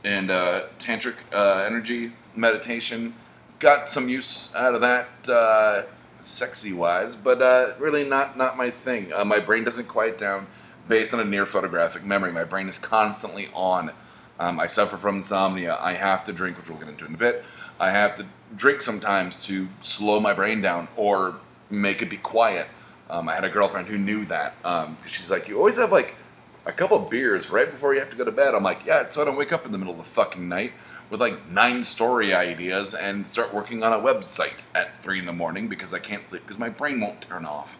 and 0.04 0.30
uh, 0.30 0.62
tantric 0.78 1.16
uh, 1.32 1.64
energy 1.66 2.12
meditation. 2.34 3.14
Got 3.58 3.88
some 3.88 4.08
use 4.08 4.52
out 4.56 4.74
of 4.74 4.80
that, 4.80 5.08
uh, 5.28 5.82
sexy 6.20 6.72
wise, 6.72 7.14
but 7.14 7.40
uh, 7.40 7.72
really 7.78 8.08
not 8.08 8.36
not 8.36 8.56
my 8.56 8.70
thing. 8.70 9.12
Uh, 9.12 9.24
my 9.24 9.38
brain 9.38 9.64
doesn't 9.64 9.86
quiet 9.86 10.18
down 10.18 10.46
based 10.88 11.14
on 11.14 11.20
a 11.20 11.24
near 11.24 11.46
photographic 11.46 12.04
memory. 12.04 12.32
My 12.32 12.44
brain 12.44 12.68
is 12.68 12.78
constantly 12.78 13.48
on. 13.54 13.92
Um, 14.40 14.58
I 14.58 14.66
suffer 14.66 14.96
from 14.96 15.16
insomnia. 15.16 15.76
I 15.80 15.92
have 15.92 16.24
to 16.24 16.32
drink, 16.32 16.58
which 16.58 16.68
we'll 16.68 16.78
get 16.78 16.88
into 16.88 17.04
in 17.06 17.14
a 17.14 17.18
bit. 17.18 17.44
I 17.78 17.90
have 17.90 18.16
to 18.16 18.26
drink 18.56 18.82
sometimes 18.82 19.36
to 19.46 19.68
slow 19.80 20.20
my 20.20 20.32
brain 20.32 20.60
down 20.60 20.88
or 20.96 21.36
make 21.72 22.02
it 22.02 22.10
be 22.10 22.18
quiet. 22.18 22.68
Um, 23.10 23.28
I 23.28 23.34
had 23.34 23.44
a 23.44 23.48
girlfriend 23.48 23.88
who 23.88 23.98
knew 23.98 24.24
that 24.26 24.54
um, 24.64 24.96
she's 25.06 25.30
like, 25.30 25.48
you 25.48 25.58
always 25.58 25.76
have 25.76 25.92
like 25.92 26.14
a 26.64 26.72
couple 26.72 26.98
beers 27.00 27.50
right 27.50 27.70
before 27.70 27.94
you 27.94 28.00
have 28.00 28.10
to 28.10 28.16
go 28.16 28.24
to 28.24 28.32
bed. 28.32 28.54
I'm 28.54 28.62
like, 28.62 28.84
yeah, 28.86 29.08
so 29.08 29.22
I 29.22 29.24
don't 29.24 29.36
wake 29.36 29.52
up 29.52 29.66
in 29.66 29.72
the 29.72 29.78
middle 29.78 29.94
of 29.94 29.98
the 29.98 30.04
fucking 30.04 30.48
night 30.48 30.72
with 31.10 31.20
like 31.20 31.48
nine 31.50 31.82
story 31.82 32.32
ideas 32.32 32.94
and 32.94 33.26
start 33.26 33.52
working 33.52 33.82
on 33.82 33.92
a 33.92 33.98
website 33.98 34.64
at 34.74 35.02
three 35.02 35.18
in 35.18 35.26
the 35.26 35.32
morning 35.32 35.68
because 35.68 35.92
I 35.92 35.98
can't 35.98 36.24
sleep 36.24 36.42
because 36.42 36.58
my 36.58 36.68
brain 36.68 37.00
won't 37.00 37.20
turn 37.22 37.44
off. 37.44 37.76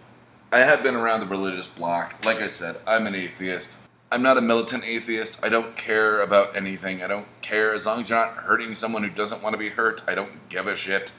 I 0.50 0.58
have 0.58 0.82
been 0.82 0.94
around 0.94 1.20
the 1.20 1.26
religious 1.26 1.66
block. 1.66 2.24
Like 2.26 2.42
I 2.42 2.48
said, 2.48 2.76
I'm 2.86 3.06
an 3.06 3.14
atheist. 3.14 3.76
I'm 4.10 4.22
not 4.22 4.36
a 4.36 4.42
militant 4.42 4.84
atheist. 4.84 5.40
I 5.42 5.48
don't 5.48 5.78
care 5.78 6.20
about 6.20 6.54
anything. 6.54 7.02
I 7.02 7.06
don't 7.06 7.26
care 7.40 7.72
as 7.72 7.86
long 7.86 8.02
as 8.02 8.10
you're 8.10 8.18
not 8.18 8.34
hurting 8.34 8.74
someone 8.74 9.02
who 9.02 9.08
doesn't 9.08 9.42
want 9.42 9.54
to 9.54 9.58
be 9.58 9.70
hurt. 9.70 10.02
I 10.06 10.14
don't 10.14 10.50
give 10.50 10.66
a 10.66 10.76
shit. 10.76 11.12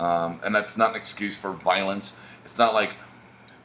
Um, 0.00 0.40
and 0.42 0.54
that's 0.54 0.78
not 0.78 0.90
an 0.90 0.96
excuse 0.96 1.36
for 1.36 1.52
violence. 1.52 2.16
It's 2.46 2.58
not 2.58 2.72
like, 2.72 2.96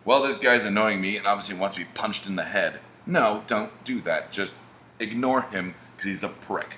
well, 0.04 0.22
this 0.22 0.38
guy's 0.38 0.66
annoying 0.66 1.00
me 1.00 1.16
and 1.16 1.26
obviously 1.26 1.58
wants 1.58 1.76
to 1.76 1.82
be 1.82 1.88
punched 1.94 2.28
in 2.28 2.36
the 2.36 2.44
head. 2.44 2.82
No, 3.06 3.44
don't 3.48 3.72
do 3.86 4.02
that. 4.02 4.32
Just 4.32 4.54
ignore 5.00 5.44
him 5.44 5.76
because 5.96 6.10
he's 6.10 6.24
a 6.24 6.30
prick. 6.30 6.78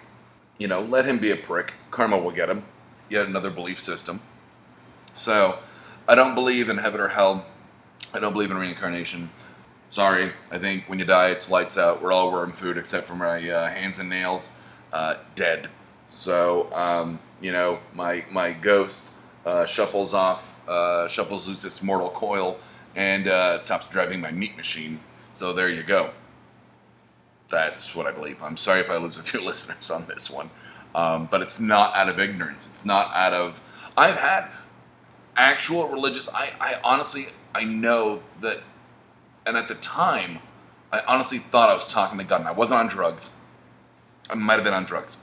You 0.60 0.68
know, 0.68 0.82
let 0.82 1.06
him 1.06 1.18
be 1.18 1.32
a 1.32 1.36
prick. 1.36 1.74
Karma 1.90 2.18
will 2.20 2.32
get 2.32 2.50
him. 2.50 2.66
Yet 3.10 3.26
another 3.26 3.50
belief 3.50 3.80
system. 3.80 4.22
So, 5.14 5.60
I 6.08 6.14
don't 6.14 6.36
believe 6.36 6.70
in 6.70 6.78
heaven 6.78 7.02
or 7.02 7.08
hell. 7.08 7.46
I 8.14 8.20
don't 8.20 8.34
believe 8.34 8.52
in 8.52 8.58
reincarnation. 8.58 9.32
Sorry, 9.90 10.34
I 10.52 10.60
think 10.60 10.88
when 10.88 11.00
you 11.00 11.06
die, 11.06 11.30
it's 11.30 11.50
lights 11.50 11.78
out. 11.78 12.02
We're 12.02 12.12
all 12.12 12.32
worm 12.32 12.52
food 12.52 12.78
except 12.78 13.08
for 13.08 13.16
my 13.16 13.50
uh, 13.50 13.70
hands 13.70 13.98
and 14.00 14.10
nails. 14.10 14.54
Uh, 14.94 15.16
dead. 15.36 15.70
So, 16.08 16.72
um, 16.74 17.20
you 17.42 17.52
know, 17.52 17.80
my 17.94 18.24
my 18.32 18.54
ghost 18.54 19.04
uh, 19.48 19.66
shuffles 19.66 20.14
off, 20.14 20.60
uh, 20.68 21.08
shuffles 21.08 21.48
loose 21.48 21.62
this 21.62 21.82
mortal 21.82 22.10
coil, 22.10 22.58
and 22.96 23.28
uh, 23.28 23.58
stops 23.58 23.88
driving 23.88 24.20
my 24.20 24.32
meat 24.32 24.58
machine. 24.58 25.00
So 25.32 25.54
there 25.54 25.70
you 25.70 25.84
go. 25.84 26.12
That's 27.50 27.96
what 27.96 28.08
I 28.08 28.12
believe. 28.12 28.44
I'm 28.44 28.58
sorry 28.58 28.82
if 28.82 28.92
I 28.92 28.98
lose 28.98 29.18
a 29.18 29.24
few 29.24 29.40
listeners 29.46 29.90
on 29.90 30.06
this 30.08 30.30
one, 30.30 30.50
um, 30.94 31.30
but 31.32 31.42
it's 31.42 31.62
not 31.62 31.96
out 31.96 32.10
of 32.10 32.20
ignorance. 32.20 32.68
It's 32.70 32.84
not 32.84 33.16
out 33.16 33.32
of. 33.34 33.62
I've 33.96 34.18
had 34.18 34.50
actual 35.38 35.88
religious. 35.88 36.28
I, 36.34 36.52
I 36.60 36.80
honestly, 36.84 37.28
I 37.56 37.64
know 37.64 38.24
that, 38.42 38.62
and 39.46 39.56
at 39.56 39.70
the 39.70 39.76
time, 39.76 40.40
I 40.92 41.02
honestly 41.08 41.38
thought 41.38 41.70
I 41.70 41.74
was 41.74 41.88
talking 41.88 42.18
to 42.18 42.26
God, 42.26 42.42
and 42.42 42.50
I 42.50 42.52
wasn't 42.52 42.82
on 42.82 42.88
drugs. 42.88 43.32
I 44.30 44.36
might 44.36 44.56
have 44.56 44.66
been 44.66 44.74
on 44.74 44.84
drugs. 44.84 45.16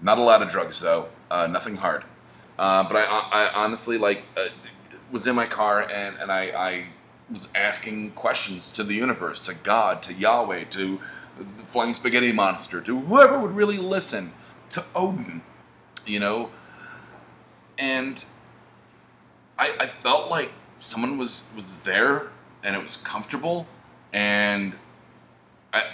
Not 0.00 0.16
a 0.16 0.22
lot 0.22 0.40
of 0.40 0.48
drugs 0.48 0.80
though. 0.80 1.08
Uh, 1.30 1.46
nothing 1.46 1.76
hard. 1.76 2.04
Uh, 2.58 2.84
but 2.84 2.96
I, 2.96 3.04
I, 3.04 3.52
honestly 3.54 3.98
like 3.98 4.24
uh, 4.36 4.48
was 5.10 5.26
in 5.26 5.34
my 5.34 5.46
car 5.46 5.82
and, 5.82 6.16
and 6.18 6.30
I, 6.30 6.42
I 6.50 6.86
was 7.30 7.48
asking 7.54 8.10
questions 8.12 8.70
to 8.72 8.84
the 8.84 8.94
universe, 8.94 9.40
to 9.40 9.54
God, 9.54 10.02
to 10.04 10.12
Yahweh, 10.12 10.64
to 10.64 11.00
the 11.38 11.44
flying 11.66 11.94
spaghetti 11.94 12.32
monster, 12.32 12.80
to 12.80 13.00
whoever 13.00 13.38
would 13.38 13.52
really 13.52 13.78
listen, 13.78 14.32
to 14.70 14.84
Odin, 14.94 15.42
you 16.06 16.20
know? 16.20 16.50
And 17.78 18.24
I, 19.58 19.74
I 19.80 19.86
felt 19.86 20.30
like 20.30 20.52
someone 20.78 21.18
was, 21.18 21.48
was 21.56 21.80
there 21.80 22.28
and 22.62 22.76
it 22.76 22.82
was 22.82 22.96
comfortable 22.96 23.66
and 24.12 24.74
I, 25.72 25.84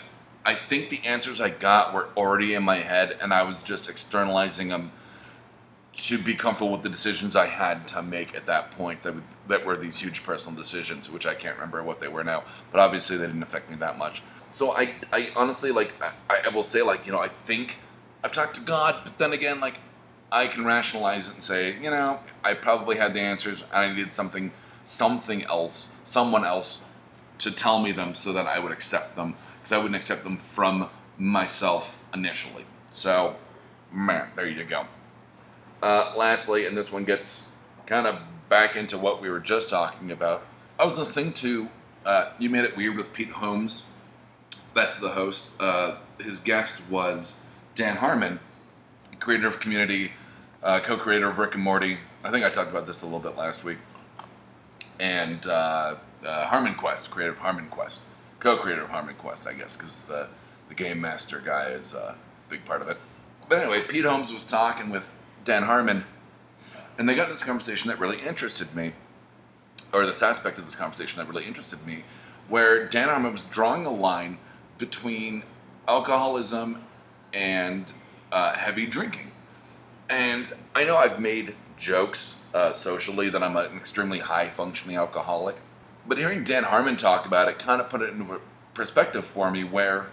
I 0.45 0.55
think 0.55 0.91
the 0.91 1.01
answers 1.05 1.41
I 1.41 1.51
got 1.51 1.95
were 1.95 2.09
already 2.17 2.55
in 2.55 2.63
my 2.63 2.77
head 2.77 3.17
and 3.21 3.33
I 3.33 3.43
was 3.43 3.63
just 3.63 3.89
externalizing 3.89 4.69
them 4.69 4.93
to 5.99 6.17
be 6.17 6.35
comfortable 6.35 6.71
with 6.71 6.83
the 6.83 6.89
decisions 6.89 7.35
I 7.35 7.47
had 7.47 7.89
to 7.89 8.03
make 8.03 8.35
at 8.37 8.47
that 8.47 8.71
point 8.71 9.03
that, 9.03 9.15
that 9.49 9.67
were 9.67 9.77
these 9.77 9.99
huge 9.99 10.23
personal 10.23 10.57
decisions, 10.57 11.11
which 11.11 11.27
I 11.27 11.35
can't 11.35 11.57
remember 11.57 11.83
what 11.83 11.99
they 11.99 12.07
were 12.07 12.23
now, 12.23 12.45
but 12.71 12.81
obviously 12.81 13.17
they 13.17 13.27
didn't 13.27 13.43
affect 13.43 13.69
me 13.69 13.77
that 13.77 13.99
much. 13.99 14.23
So 14.49 14.77
I, 14.77 14.95
I 15.13 15.31
honestly, 15.35 15.73
like, 15.73 15.93
I, 16.31 16.43
I 16.47 16.49
will 16.51 16.63
say, 16.63 16.83
like, 16.83 17.05
you 17.05 17.11
know, 17.11 17.19
I 17.19 17.27
think 17.29 17.79
I've 18.23 18.31
talked 18.31 18.55
to 18.55 18.61
God, 18.61 18.95
but 19.03 19.19
then 19.19 19.33
again, 19.33 19.61
like, 19.61 19.81
I 20.31 20.47
can 20.47 20.65
rationalize 20.65 21.29
it 21.29 21.35
and 21.35 21.43
say, 21.43 21.77
you 21.81 21.91
know, 21.91 22.21
I 22.45 22.55
probably 22.55 22.97
had 22.97 23.13
the 23.13 23.21
answers 23.21 23.63
and 23.63 23.85
I 23.85 23.93
needed 23.93 24.15
something, 24.15 24.53
something 24.85 25.43
else, 25.45 25.93
someone 26.05 26.45
else 26.45 26.85
to 27.39 27.51
tell 27.51 27.81
me 27.81 27.91
them 27.91 28.15
so 28.15 28.33
that 28.33 28.47
I 28.47 28.61
would 28.61 28.73
accept 28.73 29.17
them 29.17 29.35
because 29.59 29.73
I 29.73 29.79
wouldn't 29.79 29.97
accept 29.97 30.23
them 30.23 30.39
from 30.55 30.91
myself 31.19 32.05
initially. 32.15 32.67
So, 32.91 33.37
man, 33.93 34.29
there 34.37 34.47
you 34.47 34.63
go. 34.63 34.87
Uh, 35.83 36.13
lastly, 36.17 36.67
and 36.67 36.77
this 36.77 36.93
one 36.93 37.05
gets 37.05 37.49
kind 37.87 38.07
of 38.07 38.19
back 38.49 38.77
into 38.77 38.99
what 38.99 39.23
we 39.23 39.31
were 39.31 39.41
just 39.41 39.71
talking 39.71 40.11
about. 40.11 40.45
I 40.79 40.85
was 40.85 40.99
listening 40.99 41.33
to 41.35 41.69
uh, 42.05 42.31
You 42.39 42.51
Made 42.51 42.65
It 42.65 42.77
Weird 42.77 42.97
with 42.97 43.13
Pete 43.13 43.31
Holmes. 43.31 43.85
That's 44.75 44.99
the 44.99 45.11
host. 45.11 45.53
Uh, 45.61 45.97
his 46.21 46.41
guest 46.41 46.89
was 46.91 47.41
Dan 47.75 47.97
Harmon, 47.97 48.41
creator 49.21 49.47
of 49.47 49.61
Community, 49.61 50.13
uh, 50.63 50.81
co 50.81 50.97
creator 50.97 51.29
of 51.29 51.39
Rick 51.39 51.55
and 51.55 51.63
Morty. 51.63 51.99
I 52.25 52.31
think 52.31 52.45
I 52.45 52.51
talked 52.51 52.71
about 52.71 52.87
this 52.87 53.03
a 53.03 53.05
little 53.05 53.21
bit 53.21 53.37
last 53.37 53.63
week. 53.63 53.79
And 54.99 55.47
uh, 55.47 55.95
uh, 56.27 56.47
Harmon 56.47 56.75
Quest, 56.75 57.11
creator 57.11 57.33
of 57.33 57.39
Harmon 57.39 57.69
Quest, 57.69 58.01
co 58.41 58.57
creator 58.57 58.83
of 58.83 58.91
Harmon 58.91 59.15
Quest, 59.15 59.47
I 59.47 59.53
guess, 59.53 59.77
because 59.77 60.05
the, 60.05 60.29
the 60.69 60.75
game 60.75 61.01
master 61.01 61.41
guy 61.45 61.67
is 61.67 61.95
a 61.95 62.17
big 62.49 62.65
part 62.65 62.83
of 62.83 62.89
it. 62.89 62.99
But 63.49 63.61
anyway, 63.61 63.83
Pete 63.83 64.05
Holmes 64.05 64.33
was 64.33 64.45
talking 64.45 64.91
with 64.91 65.11
Dan 65.49 65.63
Harmon, 65.63 66.05
and 66.99 67.09
they 67.09 67.15
got 67.15 67.31
this 67.31 67.43
conversation 67.43 67.89
that 67.89 67.99
really 67.99 68.21
interested 68.21 68.75
me, 68.75 68.93
or 69.95 70.05
this 70.05 70.23
aspect 70.23 70.59
of 70.59 70.67
this 70.67 70.75
conversation 70.75 71.19
that 71.19 71.27
really 71.27 71.47
interested 71.47 71.87
me, 71.87 72.05
where 72.49 72.87
Dan 72.87 73.09
Harmon 73.09 73.33
was 73.33 73.47
drawing 73.47 73.87
a 73.87 73.91
line 73.91 74.37
between 74.77 75.45
alcoholism 75.89 76.85
and 77.33 77.91
uh, 78.31 78.53
heavy 78.57 78.85
drinking. 78.85 79.31
And 80.11 80.53
I 80.75 80.85
know 80.85 80.99
I've 80.99 81.19
made 81.19 81.55
jokes 81.79 82.43
uh, 82.53 82.75
socially 82.75 83.31
that 83.31 83.43
I'm 83.43 83.57
an 83.57 83.75
extremely 83.75 84.19
high 84.19 84.51
functioning 84.51 84.99
alcoholic, 84.99 85.57
but 86.07 86.19
hearing 86.19 86.45
Dan 86.45 86.65
Harmon 86.65 86.99
talk 86.99 87.25
about 87.25 87.49
it 87.49 87.59
kind 87.59 87.81
of 87.81 87.89
put 87.89 88.03
it 88.03 88.11
into 88.11 88.39
perspective 88.75 89.27
for 89.27 89.51
me 89.51 89.65
where 89.65 90.09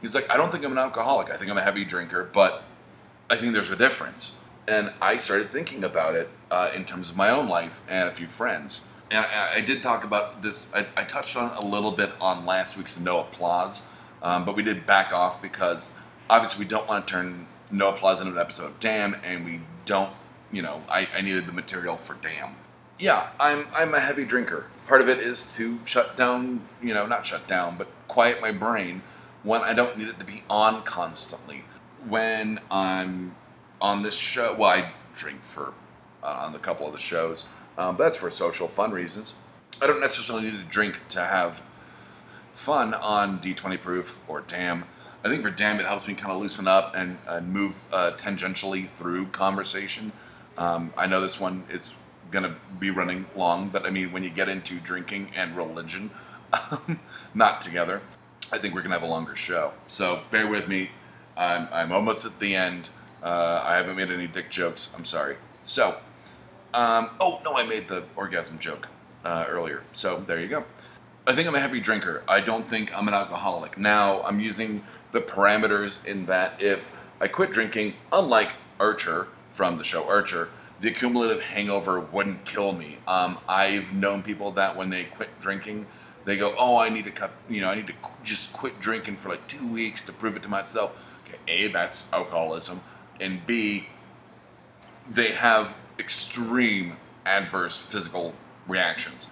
he's 0.00 0.16
like, 0.16 0.28
I 0.28 0.36
don't 0.36 0.50
think 0.50 0.64
I'm 0.64 0.72
an 0.72 0.78
alcoholic. 0.78 1.30
I 1.30 1.36
think 1.36 1.48
I'm 1.48 1.58
a 1.58 1.62
heavy 1.62 1.84
drinker, 1.84 2.24
but 2.24 2.64
I 3.30 3.36
think 3.36 3.52
there's 3.52 3.70
a 3.70 3.76
difference 3.76 4.40
and 4.66 4.92
I 5.00 5.18
started 5.18 5.50
thinking 5.50 5.84
about 5.84 6.14
it 6.14 6.28
uh, 6.50 6.70
in 6.74 6.84
terms 6.84 7.10
of 7.10 7.16
my 7.16 7.30
own 7.30 7.48
life 7.48 7.82
and 7.88 8.08
a 8.08 8.12
few 8.12 8.26
friends. 8.26 8.86
And 9.10 9.24
I, 9.24 9.56
I 9.56 9.60
did 9.60 9.82
talk 9.82 10.04
about 10.04 10.42
this. 10.42 10.74
I, 10.74 10.86
I, 10.96 11.04
touched 11.04 11.36
on 11.36 11.54
a 11.56 11.64
little 11.64 11.92
bit 11.92 12.10
on 12.20 12.46
last 12.46 12.76
week's 12.76 12.98
No 12.98 13.20
Applause, 13.20 13.86
um, 14.22 14.44
but 14.44 14.56
we 14.56 14.62
did 14.62 14.86
back 14.86 15.12
off 15.12 15.42
because 15.42 15.92
obviously 16.30 16.64
we 16.64 16.68
don't 16.68 16.88
want 16.88 17.06
to 17.06 17.12
turn 17.12 17.46
No 17.70 17.90
Applause 17.90 18.20
into 18.20 18.32
an 18.32 18.38
episode 18.38 18.66
of 18.66 18.80
Damn, 18.80 19.14
and 19.22 19.44
we 19.44 19.60
don't. 19.84 20.12
You 20.50 20.62
know, 20.62 20.82
I, 20.88 21.08
I 21.14 21.20
needed 21.20 21.46
the 21.46 21.52
material 21.52 21.96
for 21.96 22.14
Damn. 22.14 22.56
Yeah, 22.98 23.28
I'm 23.38 23.66
I'm 23.74 23.94
a 23.94 24.00
heavy 24.00 24.24
drinker. 24.24 24.66
Part 24.86 25.00
of 25.00 25.08
it 25.08 25.18
is 25.18 25.54
to 25.56 25.80
shut 25.84 26.16
down. 26.16 26.62
You 26.80 26.94
know, 26.94 27.06
not 27.06 27.26
shut 27.26 27.46
down, 27.46 27.76
but 27.76 27.88
quiet 28.08 28.40
my 28.40 28.52
brain 28.52 29.02
when 29.42 29.60
I 29.60 29.74
don't 29.74 29.98
need 29.98 30.08
it 30.08 30.18
to 30.18 30.24
be 30.24 30.44
on 30.48 30.82
constantly. 30.82 31.64
When 32.06 32.60
I'm 32.70 33.34
on 33.80 34.02
this 34.02 34.14
show. 34.14 34.54
Well, 34.58 34.70
I 34.70 34.92
drink 35.14 35.42
for 35.42 35.72
uh, 36.22 36.44
on 36.46 36.54
a 36.54 36.58
couple 36.58 36.86
of 36.86 36.92
the 36.92 36.98
shows. 36.98 37.46
Um, 37.76 37.96
that's 37.96 38.16
for 38.16 38.30
social 38.30 38.68
fun 38.68 38.92
reasons. 38.92 39.34
I 39.82 39.86
don't 39.86 40.00
necessarily 40.00 40.50
need 40.50 40.58
to 40.58 40.64
drink 40.64 41.08
to 41.08 41.20
have 41.20 41.62
fun 42.52 42.94
on 42.94 43.40
D20 43.40 43.80
Proof 43.80 44.18
or 44.28 44.40
Damn. 44.40 44.84
I 45.24 45.28
think 45.28 45.42
for 45.42 45.50
Damn, 45.50 45.80
it 45.80 45.86
helps 45.86 46.06
me 46.06 46.14
kind 46.14 46.32
of 46.32 46.40
loosen 46.40 46.68
up 46.68 46.94
and, 46.94 47.18
and 47.26 47.52
move 47.52 47.74
uh, 47.92 48.12
tangentially 48.16 48.88
through 48.88 49.26
conversation. 49.26 50.12
Um, 50.56 50.92
I 50.96 51.06
know 51.06 51.20
this 51.20 51.40
one 51.40 51.64
is 51.70 51.92
going 52.30 52.44
to 52.44 52.54
be 52.78 52.90
running 52.90 53.26
long, 53.34 53.70
but 53.70 53.86
I 53.86 53.90
mean, 53.90 54.12
when 54.12 54.22
you 54.22 54.30
get 54.30 54.48
into 54.48 54.78
drinking 54.78 55.30
and 55.34 55.56
religion, 55.56 56.10
not 57.34 57.60
together, 57.60 58.02
I 58.52 58.58
think 58.58 58.74
we're 58.74 58.82
going 58.82 58.92
to 58.92 58.98
have 58.98 59.08
a 59.08 59.10
longer 59.10 59.34
show. 59.34 59.72
So 59.88 60.20
bear 60.30 60.46
with 60.46 60.68
me. 60.68 60.90
I'm, 61.36 61.68
I'm 61.72 61.92
almost 61.92 62.24
at 62.24 62.38
the 62.38 62.54
end. 62.54 62.90
Uh, 63.24 63.62
I 63.64 63.76
haven't 63.76 63.96
made 63.96 64.10
any 64.10 64.26
dick 64.26 64.50
jokes. 64.50 64.92
I'm 64.94 65.06
sorry. 65.06 65.36
So, 65.64 65.96
um, 66.74 67.10
oh 67.20 67.40
no, 67.42 67.56
I 67.56 67.64
made 67.64 67.88
the 67.88 68.04
orgasm 68.16 68.58
joke 68.58 68.88
uh, 69.24 69.46
earlier. 69.48 69.82
So 69.94 70.22
there 70.26 70.38
you 70.38 70.48
go. 70.48 70.64
I 71.26 71.34
think 71.34 71.48
I'm 71.48 71.54
a 71.54 71.60
heavy 71.60 71.80
drinker. 71.80 72.22
I 72.28 72.40
don't 72.40 72.68
think 72.68 72.94
I'm 72.94 73.08
an 73.08 73.14
alcoholic. 73.14 73.78
Now 73.78 74.22
I'm 74.24 74.40
using 74.40 74.84
the 75.12 75.22
parameters 75.22 76.04
in 76.04 76.26
that 76.26 76.62
if 76.62 76.90
I 77.18 77.28
quit 77.28 77.50
drinking, 77.50 77.94
unlike 78.12 78.56
Archer 78.78 79.28
from 79.54 79.78
the 79.78 79.84
show 79.84 80.06
Archer, 80.06 80.50
the 80.80 80.90
cumulative 80.90 81.40
hangover 81.40 81.98
wouldn't 82.00 82.44
kill 82.44 82.72
me. 82.72 82.98
Um, 83.08 83.38
I've 83.48 83.94
known 83.94 84.22
people 84.22 84.50
that 84.52 84.76
when 84.76 84.90
they 84.90 85.04
quit 85.04 85.40
drinking, 85.40 85.86
they 86.26 86.36
go, 86.36 86.54
"Oh, 86.58 86.76
I 86.76 86.90
need 86.90 87.06
to 87.06 87.10
cut. 87.10 87.30
You 87.48 87.62
know, 87.62 87.70
I 87.70 87.74
need 87.76 87.86
to 87.86 87.94
just 88.22 88.52
quit 88.52 88.80
drinking 88.80 89.16
for 89.16 89.30
like 89.30 89.46
two 89.46 89.66
weeks 89.66 90.04
to 90.04 90.12
prove 90.12 90.36
it 90.36 90.42
to 90.42 90.48
myself." 90.50 90.94
Okay, 91.26 91.38
a 91.48 91.68
that's 91.68 92.06
alcoholism 92.12 92.82
and 93.20 93.44
B, 93.46 93.88
they 95.10 95.32
have 95.32 95.76
extreme 95.98 96.96
adverse 97.24 97.78
physical 97.78 98.34
reactions. 98.66 99.28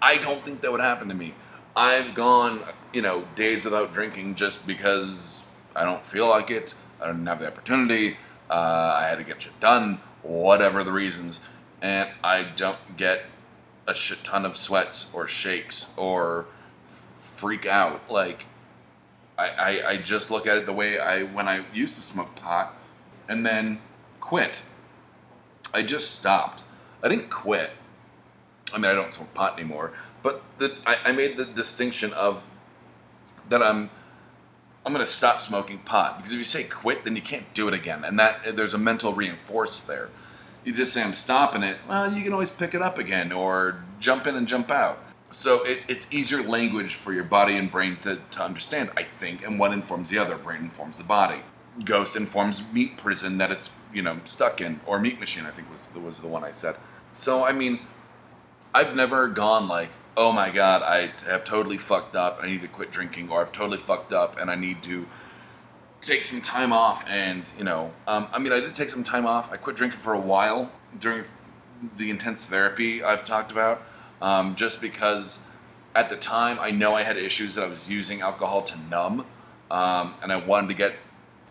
I 0.00 0.18
don't 0.18 0.44
think 0.44 0.60
that 0.60 0.70
would 0.70 0.80
happen 0.80 1.08
to 1.08 1.14
me. 1.14 1.34
I've 1.76 2.14
gone, 2.14 2.62
you 2.92 3.02
know, 3.02 3.22
days 3.36 3.64
without 3.64 3.92
drinking 3.92 4.36
just 4.36 4.66
because 4.66 5.44
I 5.74 5.84
don't 5.84 6.06
feel 6.06 6.28
like 6.28 6.50
it. 6.50 6.74
I 7.00 7.06
didn't 7.06 7.26
have 7.26 7.40
the 7.40 7.48
opportunity. 7.48 8.16
Uh, 8.48 8.94
I 8.98 9.06
had 9.08 9.18
to 9.18 9.24
get 9.24 9.42
shit 9.42 9.58
done, 9.60 10.00
whatever 10.22 10.84
the 10.84 10.92
reasons, 10.92 11.40
and 11.82 12.10
I 12.22 12.42
don't 12.42 12.96
get 12.96 13.24
a 13.86 13.94
shit 13.94 14.22
ton 14.22 14.44
of 14.46 14.56
sweats 14.56 15.12
or 15.12 15.26
shakes 15.26 15.92
or 15.96 16.46
f- 16.88 17.08
freak 17.18 17.66
out. 17.66 18.08
Like, 18.10 18.44
I, 19.36 19.48
I, 19.48 19.88
I 19.90 19.96
just 19.96 20.30
look 20.30 20.46
at 20.46 20.56
it 20.56 20.66
the 20.66 20.72
way 20.72 20.98
I 20.98 21.24
when 21.24 21.48
I 21.48 21.64
used 21.72 21.96
to 21.96 22.02
smoke 22.02 22.34
pot 22.36 22.76
and 23.28 23.44
then 23.44 23.80
quit. 24.20 24.62
I 25.72 25.82
just 25.82 26.18
stopped. 26.18 26.62
I 27.02 27.08
didn't 27.08 27.30
quit. 27.30 27.70
I 28.72 28.78
mean, 28.78 28.86
I 28.86 28.94
don't 28.94 29.12
smoke 29.12 29.34
pot 29.34 29.58
anymore, 29.58 29.92
but 30.22 30.42
the, 30.58 30.76
I, 30.86 30.96
I 31.06 31.12
made 31.12 31.36
the 31.36 31.44
distinction 31.44 32.12
of 32.12 32.42
that 33.48 33.62
I'm 33.62 33.90
I'm 34.86 34.92
going 34.92 35.04
to 35.04 35.10
stop 35.10 35.40
smoking 35.40 35.78
pot 35.78 36.18
because 36.18 36.32
if 36.32 36.38
you 36.38 36.44
say 36.44 36.64
quit, 36.64 37.04
then 37.04 37.16
you 37.16 37.22
can't 37.22 37.52
do 37.54 37.68
it 37.68 37.74
again, 37.74 38.04
and 38.04 38.18
that 38.18 38.56
there's 38.56 38.74
a 38.74 38.78
mental 38.78 39.14
reinforce 39.14 39.80
there. 39.80 40.10
You 40.64 40.72
just 40.72 40.92
say 40.92 41.02
I'm 41.02 41.14
stopping 41.14 41.62
it. 41.62 41.78
Well, 41.88 42.12
you 42.12 42.22
can 42.22 42.32
always 42.32 42.50
pick 42.50 42.74
it 42.74 42.82
up 42.82 42.98
again 42.98 43.32
or 43.32 43.84
jump 44.00 44.26
in 44.26 44.34
and 44.34 44.48
jump 44.48 44.70
out. 44.70 44.98
So 45.30 45.62
it, 45.64 45.82
it's 45.88 46.06
easier 46.10 46.42
language 46.42 46.94
for 46.94 47.12
your 47.12 47.24
body 47.24 47.56
and 47.56 47.70
brain 47.70 47.96
to, 47.96 48.20
to 48.30 48.42
understand, 48.42 48.90
I 48.96 49.02
think, 49.02 49.44
and 49.44 49.58
one 49.58 49.72
informs 49.72 50.08
the 50.08 50.18
other. 50.18 50.36
Brain 50.36 50.62
informs 50.62 50.98
the 50.98 51.04
body. 51.04 51.42
Ghost 51.82 52.14
informs 52.14 52.62
meat 52.72 52.96
prison 52.96 53.38
that 53.38 53.50
it's 53.50 53.70
you 53.92 54.02
know 54.02 54.20
stuck 54.24 54.60
in, 54.60 54.80
or 54.86 54.98
meat 54.98 55.18
machine. 55.18 55.44
I 55.44 55.50
think 55.50 55.70
was 55.70 55.90
was 55.94 56.20
the 56.20 56.28
one 56.28 56.44
I 56.44 56.52
said. 56.52 56.76
So 57.12 57.44
I 57.44 57.52
mean, 57.52 57.80
I've 58.74 58.94
never 58.94 59.28
gone 59.28 59.66
like, 59.66 59.90
oh 60.16 60.32
my 60.32 60.50
god, 60.50 60.82
I 60.82 61.12
have 61.28 61.44
totally 61.44 61.78
fucked 61.78 62.14
up. 62.14 62.38
I 62.40 62.46
need 62.46 62.62
to 62.62 62.68
quit 62.68 62.90
drinking, 62.92 63.30
or 63.30 63.40
I've 63.40 63.52
totally 63.52 63.78
fucked 63.78 64.12
up 64.12 64.38
and 64.38 64.50
I 64.50 64.54
need 64.54 64.82
to 64.84 65.06
take 66.00 66.24
some 66.24 66.40
time 66.40 66.72
off. 66.72 67.04
And 67.08 67.50
you 67.58 67.64
know, 67.64 67.92
um, 68.06 68.28
I 68.32 68.38
mean, 68.38 68.52
I 68.52 68.60
did 68.60 68.76
take 68.76 68.90
some 68.90 69.04
time 69.04 69.26
off. 69.26 69.52
I 69.52 69.56
quit 69.56 69.76
drinking 69.76 70.00
for 70.00 70.14
a 70.14 70.20
while 70.20 70.70
during 70.98 71.24
the 71.96 72.10
intense 72.10 72.44
therapy 72.46 73.02
I've 73.02 73.24
talked 73.24 73.50
about, 73.50 73.82
um, 74.22 74.54
just 74.54 74.80
because 74.80 75.40
at 75.94 76.08
the 76.08 76.16
time 76.16 76.58
I 76.60 76.70
know 76.70 76.94
I 76.94 77.02
had 77.02 77.16
issues 77.16 77.56
that 77.56 77.64
I 77.64 77.68
was 77.68 77.90
using 77.90 78.20
alcohol 78.20 78.62
to 78.62 78.78
numb, 78.78 79.26
um, 79.70 80.14
and 80.22 80.32
I 80.32 80.36
wanted 80.36 80.68
to 80.68 80.74
get 80.74 80.94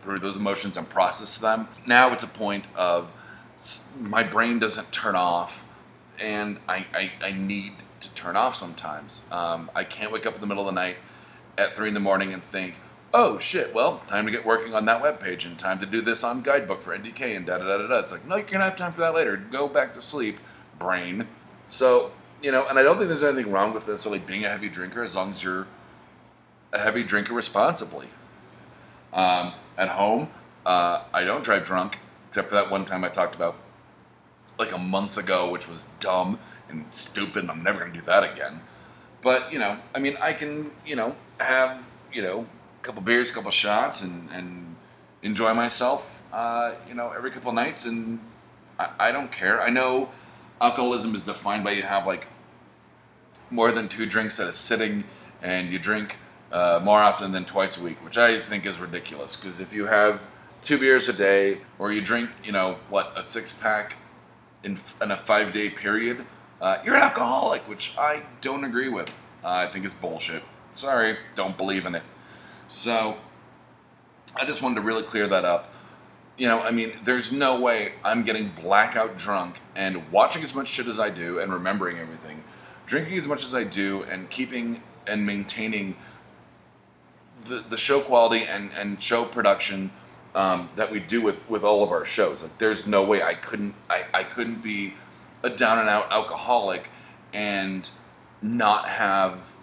through 0.04 0.20
those 0.20 0.36
emotions 0.36 0.78
and 0.78 0.88
process 0.90 1.38
them. 1.38 1.68
Now 1.88 2.12
it's 2.12 2.24
a 2.24 2.28
point 2.28 2.68
of 2.76 3.12
my 4.00 4.24
brain 4.24 4.60
doesn't 4.60 4.92
turn 4.92 5.16
off 5.16 5.66
and 6.20 6.60
I, 6.68 6.86
I, 6.94 7.12
I 7.22 7.32
need 7.32 7.74
to 8.02 8.10
turn 8.10 8.36
off 8.36 8.56
sometimes. 8.56 9.26
Um, 9.32 9.72
I 9.74 9.84
can't 9.84 10.12
wake 10.12 10.26
up 10.26 10.36
in 10.36 10.42
the 10.42 10.48
middle 10.48 10.68
of 10.68 10.74
the 10.74 10.80
night 10.80 10.98
at 11.58 11.76
three 11.76 11.88
in 11.88 11.94
the 11.94 12.00
morning 12.00 12.34
and 12.34 12.44
think, 12.44 12.76
oh 13.14 13.40
shit, 13.40 13.74
well, 13.74 14.00
time 14.08 14.26
to 14.26 14.32
get 14.32 14.46
working 14.46 14.74
on 14.74 14.86
that 14.86 15.02
web 15.02 15.20
page 15.20 15.46
and 15.46 15.58
time 15.58 15.80
to 15.80 15.86
do 15.86 16.02
this 16.02 16.24
on 16.24 16.42
guidebook 16.42 16.82
for 16.82 16.98
NDK 16.98 17.36
and 17.36 17.46
da 17.46 17.58
da 17.58 17.66
da 17.66 17.78
da 17.78 17.88
da. 17.88 18.00
It's 18.00 18.12
like, 18.12 18.26
no, 18.26 18.36
you're 18.36 18.46
gonna 18.46 18.66
have 18.66 18.76
time 18.76 18.92
for 18.92 19.02
that 19.02 19.14
later. 19.14 19.38
Go 19.38 19.68
back 19.68 19.94
to 19.94 20.02
sleep, 20.02 20.40
brain. 20.78 21.28
So, 21.66 22.12
you 22.42 22.52
know, 22.52 22.68
and 22.68 22.78
I 22.78 22.84
don't 22.84 22.98
think 22.98 23.08
there's 23.08 23.24
anything 23.24 23.52
wrong 23.52 23.74
with 23.74 23.88
like 23.88 24.28
being 24.28 24.44
a 24.44 24.50
heavy 24.50 24.70
drinker 24.70 25.04
as 25.04 25.16
long 25.16 25.32
as 25.32 25.44
you're 25.44 25.68
a 26.74 26.80
heavy 26.80 27.04
drinker 27.04 27.34
responsibly. 27.34 28.08
Um, 29.14 29.54
at 29.78 29.90
home, 29.90 30.30
uh, 30.66 31.04
I 31.14 31.24
don't 31.24 31.44
drive 31.44 31.66
drunk, 31.66 31.98
except 32.30 32.50
for 32.50 32.56
that 32.56 32.70
one 32.70 32.86
time 32.86 33.04
I 33.04 33.10
talked 33.10 33.36
about 33.36 33.56
like 34.58 34.72
a 34.72 34.78
month 34.78 35.18
ago, 35.18 35.50
which 35.50 35.68
was 35.68 35.86
dumb 36.00 36.40
and 36.70 36.86
stupid, 36.92 37.44
and 37.44 37.52
I'm 37.52 37.64
never 37.64 37.80
gonna 37.80 37.94
do 37.94 38.02
that 38.02 38.24
again. 38.24 38.62
But 39.22 39.52
you 39.52 39.60
know, 39.60 39.80
I 39.96 40.00
mean, 40.00 40.18
I 40.22 40.34
can, 40.34 40.72
you 40.86 40.96
know, 40.96 41.16
have 41.40 41.90
you 42.12 42.22
know 42.22 42.48
a 42.82 42.84
couple 42.84 43.02
beers, 43.02 43.32
a 43.32 43.34
couple 43.34 43.52
shots, 43.52 44.02
and 44.02 44.30
and 44.32 44.76
enjoy 45.22 45.54
myself. 45.54 46.22
Uh, 46.32 46.74
you 46.88 46.94
know, 46.94 47.12
every 47.12 47.32
couple 47.32 47.52
nights, 47.52 47.86
and 47.86 48.20
I, 48.80 48.90
I 49.00 49.12
don't 49.12 49.32
care. 49.32 49.62
I 49.62 49.70
know 49.70 50.10
alcoholism 50.60 51.14
is 51.16 51.22
defined 51.22 51.64
by 51.64 51.72
you 51.72 51.84
have 51.84 52.08
like 52.08 52.28
more 53.50 53.72
than 53.72 53.88
two 53.88 54.06
drinks 54.06 54.40
at 54.40 54.48
a 54.48 54.54
sitting, 54.54 55.04
and 55.42 55.72
you 55.72 55.80
drink 55.80 56.18
uh, 56.54 56.80
more 56.84 57.00
often 57.02 57.32
than 57.32 57.44
twice 57.44 57.78
a 57.78 57.84
week, 57.84 57.98
which 58.06 58.18
I 58.18 58.38
think 58.38 58.66
is 58.66 58.80
ridiculous. 58.80 59.36
Because 59.36 59.60
if 59.60 59.74
you 59.74 59.88
have 59.88 60.22
two 60.62 60.78
beers 60.78 61.10
a 61.10 61.14
day, 61.14 61.58
or 61.80 61.92
you 61.92 62.00
drink, 62.00 62.30
you 62.44 62.52
know, 62.52 62.78
what 62.90 63.12
a 63.18 63.24
six 63.24 63.52
pack 63.52 63.98
in, 64.64 64.78
in 65.02 65.12
a 65.12 65.18
five 65.18 65.52
day 65.52 65.70
period, 65.70 66.26
uh, 66.62 66.78
you're 66.86 66.96
an 66.96 67.02
alcoholic, 67.02 67.68
which 67.68 67.96
I 67.98 68.22
don't 68.40 68.64
agree 68.64 68.88
with. 68.88 69.10
Uh, 69.44 69.50
I 69.50 69.68
think 69.68 69.84
it's 69.84 69.96
bullshit. 69.96 70.44
Sorry, 70.76 71.18
don't 71.36 71.58
believe 71.58 71.86
in 71.88 71.96
it. 71.96 72.04
So 72.68 73.18
I 74.36 74.46
just 74.46 74.62
wanted 74.62 74.76
to 74.76 74.82
really 74.82 75.04
clear 75.04 75.28
that 75.28 75.44
up. 75.44 75.74
You 76.38 76.48
know, 76.48 76.62
I 76.62 76.72
mean, 76.72 76.94
there's 77.04 77.32
no 77.32 77.60
way 77.60 77.94
I'm 78.04 78.24
getting 78.24 78.50
blackout 78.50 79.18
drunk 79.18 79.58
and 79.76 80.12
watching 80.12 80.44
as 80.44 80.56
much 80.56 80.68
shit 80.68 80.88
as 80.88 81.00
I 81.00 81.10
do 81.10 81.40
and 81.40 81.52
remembering 81.52 81.98
everything, 81.98 82.44
drinking 82.86 83.18
as 83.18 83.28
much 83.28 83.44
as 83.44 83.54
I 83.54 83.64
do 83.64 84.04
and 84.04 84.30
keeping 84.30 84.82
and 85.06 85.26
maintaining 85.26 85.96
the, 87.46 87.64
the 87.70 87.78
show 87.78 88.02
quality 88.02 88.44
and, 88.44 88.72
and 88.78 89.02
show 89.02 89.26
production 89.26 89.92
um, 90.36 90.70
that 90.76 90.92
we 90.92 91.00
do 91.00 91.22
with, 91.22 91.48
with 91.50 91.64
all 91.64 91.84
of 91.84 91.92
our 91.92 92.06
shows. 92.06 92.42
Like, 92.42 92.58
there's 92.58 92.88
no 92.88 93.04
way 93.04 93.22
I 93.22 93.34
couldn't 93.34 93.76
I, 93.90 94.06
I 94.14 94.24
couldn't 94.24 94.64
be 94.64 94.96
a 95.44 95.50
down 95.50 95.80
and 95.80 95.90
out 95.90 96.12
alcoholic 96.12 96.90
and 97.34 97.90
not 98.42 98.88
have 98.88 99.56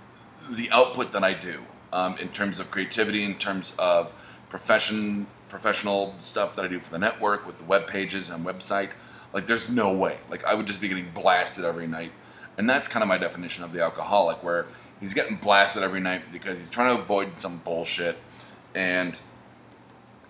the 0.51 0.71
output 0.71 1.13
that 1.13 1.25
I 1.25 1.33
do 1.33 1.63
um, 1.93 2.17
in 2.19 2.29
terms 2.29 2.59
of 2.59 2.71
creativity, 2.71 3.25
in 3.25 3.37
terms 3.37 3.75
of 3.79 4.13
profession, 4.49 5.27
professional 5.49 6.15
stuff 6.19 6.57
that 6.57 6.65
I 6.65 6.69
do 6.69 6.81
for 6.81 6.91
the 6.91 6.99
network 6.99 7.47
with 7.47 7.59
the 7.59 7.65
web 7.65 7.87
pages 7.87 8.31
and 8.31 8.45
website. 8.45 8.91
Like, 9.33 9.47
there's 9.47 9.69
no 9.69 9.93
way. 9.97 10.19
Like, 10.29 10.45
I 10.45 10.55
would 10.55 10.67
just 10.67 10.81
be 10.81 10.89
getting 10.89 11.11
blasted 11.13 11.65
every 11.65 11.87
night, 11.87 12.13
and 12.59 12.69
that's 12.69 12.89
kind 12.89 13.03
of 13.03 13.09
my 13.09 13.19
definition 13.19 13.63
of 13.63 13.73
the 13.73 13.81
alcoholic, 13.81 14.43
where 14.43 14.67
he's 15.01 15.15
getting 15.15 15.37
blasted 15.37 15.83
every 15.83 16.01
night 16.01 16.33
because 16.33 16.59
he's 16.59 16.71
trying 16.71 16.97
to 16.97 17.03
avoid 17.03 17.41
some 17.41 17.59
bullshit, 17.59 18.19
and 18.75 19.19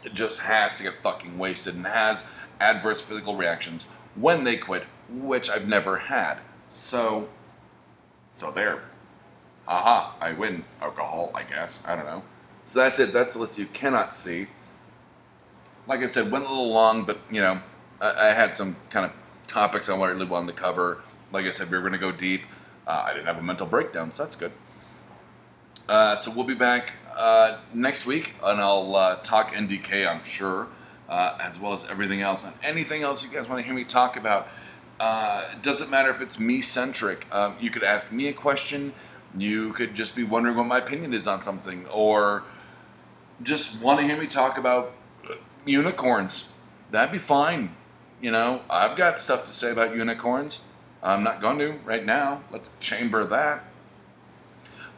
it 0.04 0.14
just 0.14 0.40
has 0.40 0.76
to 0.78 0.82
get 0.82 1.02
fucking 1.02 1.38
wasted 1.38 1.74
and 1.74 1.86
has 1.86 2.26
adverse 2.60 3.02
physical 3.02 3.36
reactions 3.36 3.86
when 4.14 4.44
they 4.44 4.56
quit, 4.56 4.84
which 5.08 5.50
I've 5.50 5.68
never 5.68 5.96
had. 5.96 6.38
So, 6.68 7.28
so 8.32 8.50
there 8.50 8.82
aha, 9.70 10.16
I 10.20 10.32
win 10.32 10.64
alcohol, 10.82 11.30
I 11.34 11.44
guess. 11.44 11.82
I 11.86 11.94
don't 11.96 12.04
know. 12.04 12.22
So 12.64 12.80
that's 12.80 12.98
it. 12.98 13.12
That's 13.12 13.34
the 13.34 13.38
list 13.38 13.58
you 13.58 13.66
cannot 13.66 14.14
see. 14.14 14.48
Like 15.86 16.00
I 16.00 16.06
said, 16.06 16.30
went 16.30 16.44
a 16.44 16.48
little 16.48 16.68
long, 16.68 17.04
but 17.04 17.20
you 17.30 17.40
know, 17.40 17.62
I, 18.00 18.28
I 18.28 18.32
had 18.32 18.54
some 18.54 18.76
kind 18.90 19.06
of 19.06 19.12
topics 19.46 19.88
I 19.88 19.96
really 19.96 20.26
wanted 20.26 20.54
to 20.54 20.60
cover. 20.60 21.02
Like 21.32 21.46
I 21.46 21.52
said, 21.52 21.70
we 21.70 21.78
were 21.78 21.82
going 21.82 21.92
to 21.92 21.98
go 21.98 22.12
deep. 22.12 22.42
Uh, 22.86 23.04
I 23.06 23.12
didn't 23.12 23.26
have 23.26 23.38
a 23.38 23.42
mental 23.42 23.66
breakdown, 23.66 24.12
so 24.12 24.24
that's 24.24 24.36
good. 24.36 24.52
Uh, 25.88 26.14
so 26.16 26.32
we'll 26.34 26.46
be 26.46 26.54
back 26.54 26.92
uh, 27.16 27.58
next 27.74 28.06
week, 28.06 28.34
and 28.42 28.60
I'll 28.60 28.94
uh, 28.94 29.16
talk 29.16 29.52
NDK, 29.52 30.08
I'm 30.08 30.24
sure, 30.24 30.68
uh, 31.08 31.36
as 31.40 31.58
well 31.58 31.72
as 31.72 31.88
everything 31.90 32.22
else, 32.22 32.44
and 32.44 32.54
anything 32.62 33.02
else 33.02 33.24
you 33.24 33.30
guys 33.30 33.48
want 33.48 33.60
to 33.60 33.64
hear 33.64 33.74
me 33.74 33.84
talk 33.84 34.16
about. 34.16 34.48
Uh, 34.98 35.44
it 35.52 35.62
doesn't 35.62 35.90
matter 35.90 36.10
if 36.10 36.20
it's 36.20 36.38
me 36.38 36.60
centric. 36.60 37.26
Um, 37.34 37.56
you 37.58 37.70
could 37.70 37.82
ask 37.82 38.12
me 38.12 38.28
a 38.28 38.32
question 38.32 38.92
you 39.36 39.72
could 39.72 39.94
just 39.94 40.16
be 40.16 40.24
wondering 40.24 40.56
what 40.56 40.66
my 40.66 40.78
opinion 40.78 41.14
is 41.14 41.26
on 41.26 41.40
something, 41.40 41.86
or 41.86 42.42
just 43.42 43.80
want 43.80 44.00
to 44.00 44.06
hear 44.06 44.16
me 44.16 44.26
talk 44.26 44.58
about 44.58 44.92
unicorns. 45.64 46.52
That'd 46.90 47.12
be 47.12 47.18
fine. 47.18 47.74
You 48.20 48.32
know, 48.32 48.62
I've 48.68 48.96
got 48.96 49.18
stuff 49.18 49.46
to 49.46 49.52
say 49.52 49.70
about 49.70 49.94
unicorns. 49.94 50.64
I'm 51.02 51.22
not 51.22 51.40
going 51.40 51.58
to 51.58 51.72
right 51.84 52.04
now. 52.04 52.42
Let's 52.50 52.72
chamber 52.80 53.24
that. 53.24 53.64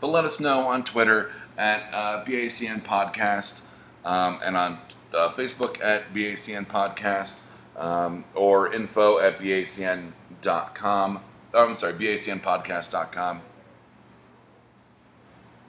But 0.00 0.08
let 0.08 0.24
us 0.24 0.40
know 0.40 0.68
on 0.68 0.84
Twitter 0.84 1.30
at 1.56 1.82
uh, 1.92 2.24
BACN 2.24 2.82
Podcast 2.82 3.62
um, 4.04 4.40
and 4.44 4.56
on 4.56 4.78
uh, 5.14 5.28
Facebook 5.28 5.82
at 5.82 6.12
BACN 6.12 6.66
Podcast 6.66 7.40
um, 7.76 8.24
or 8.34 8.72
info 8.72 9.20
at 9.20 9.38
BACN.com. 9.38 11.20
Oh, 11.54 11.68
I'm 11.68 11.76
sorry, 11.76 11.92
BACNpodcast.com 11.92 13.42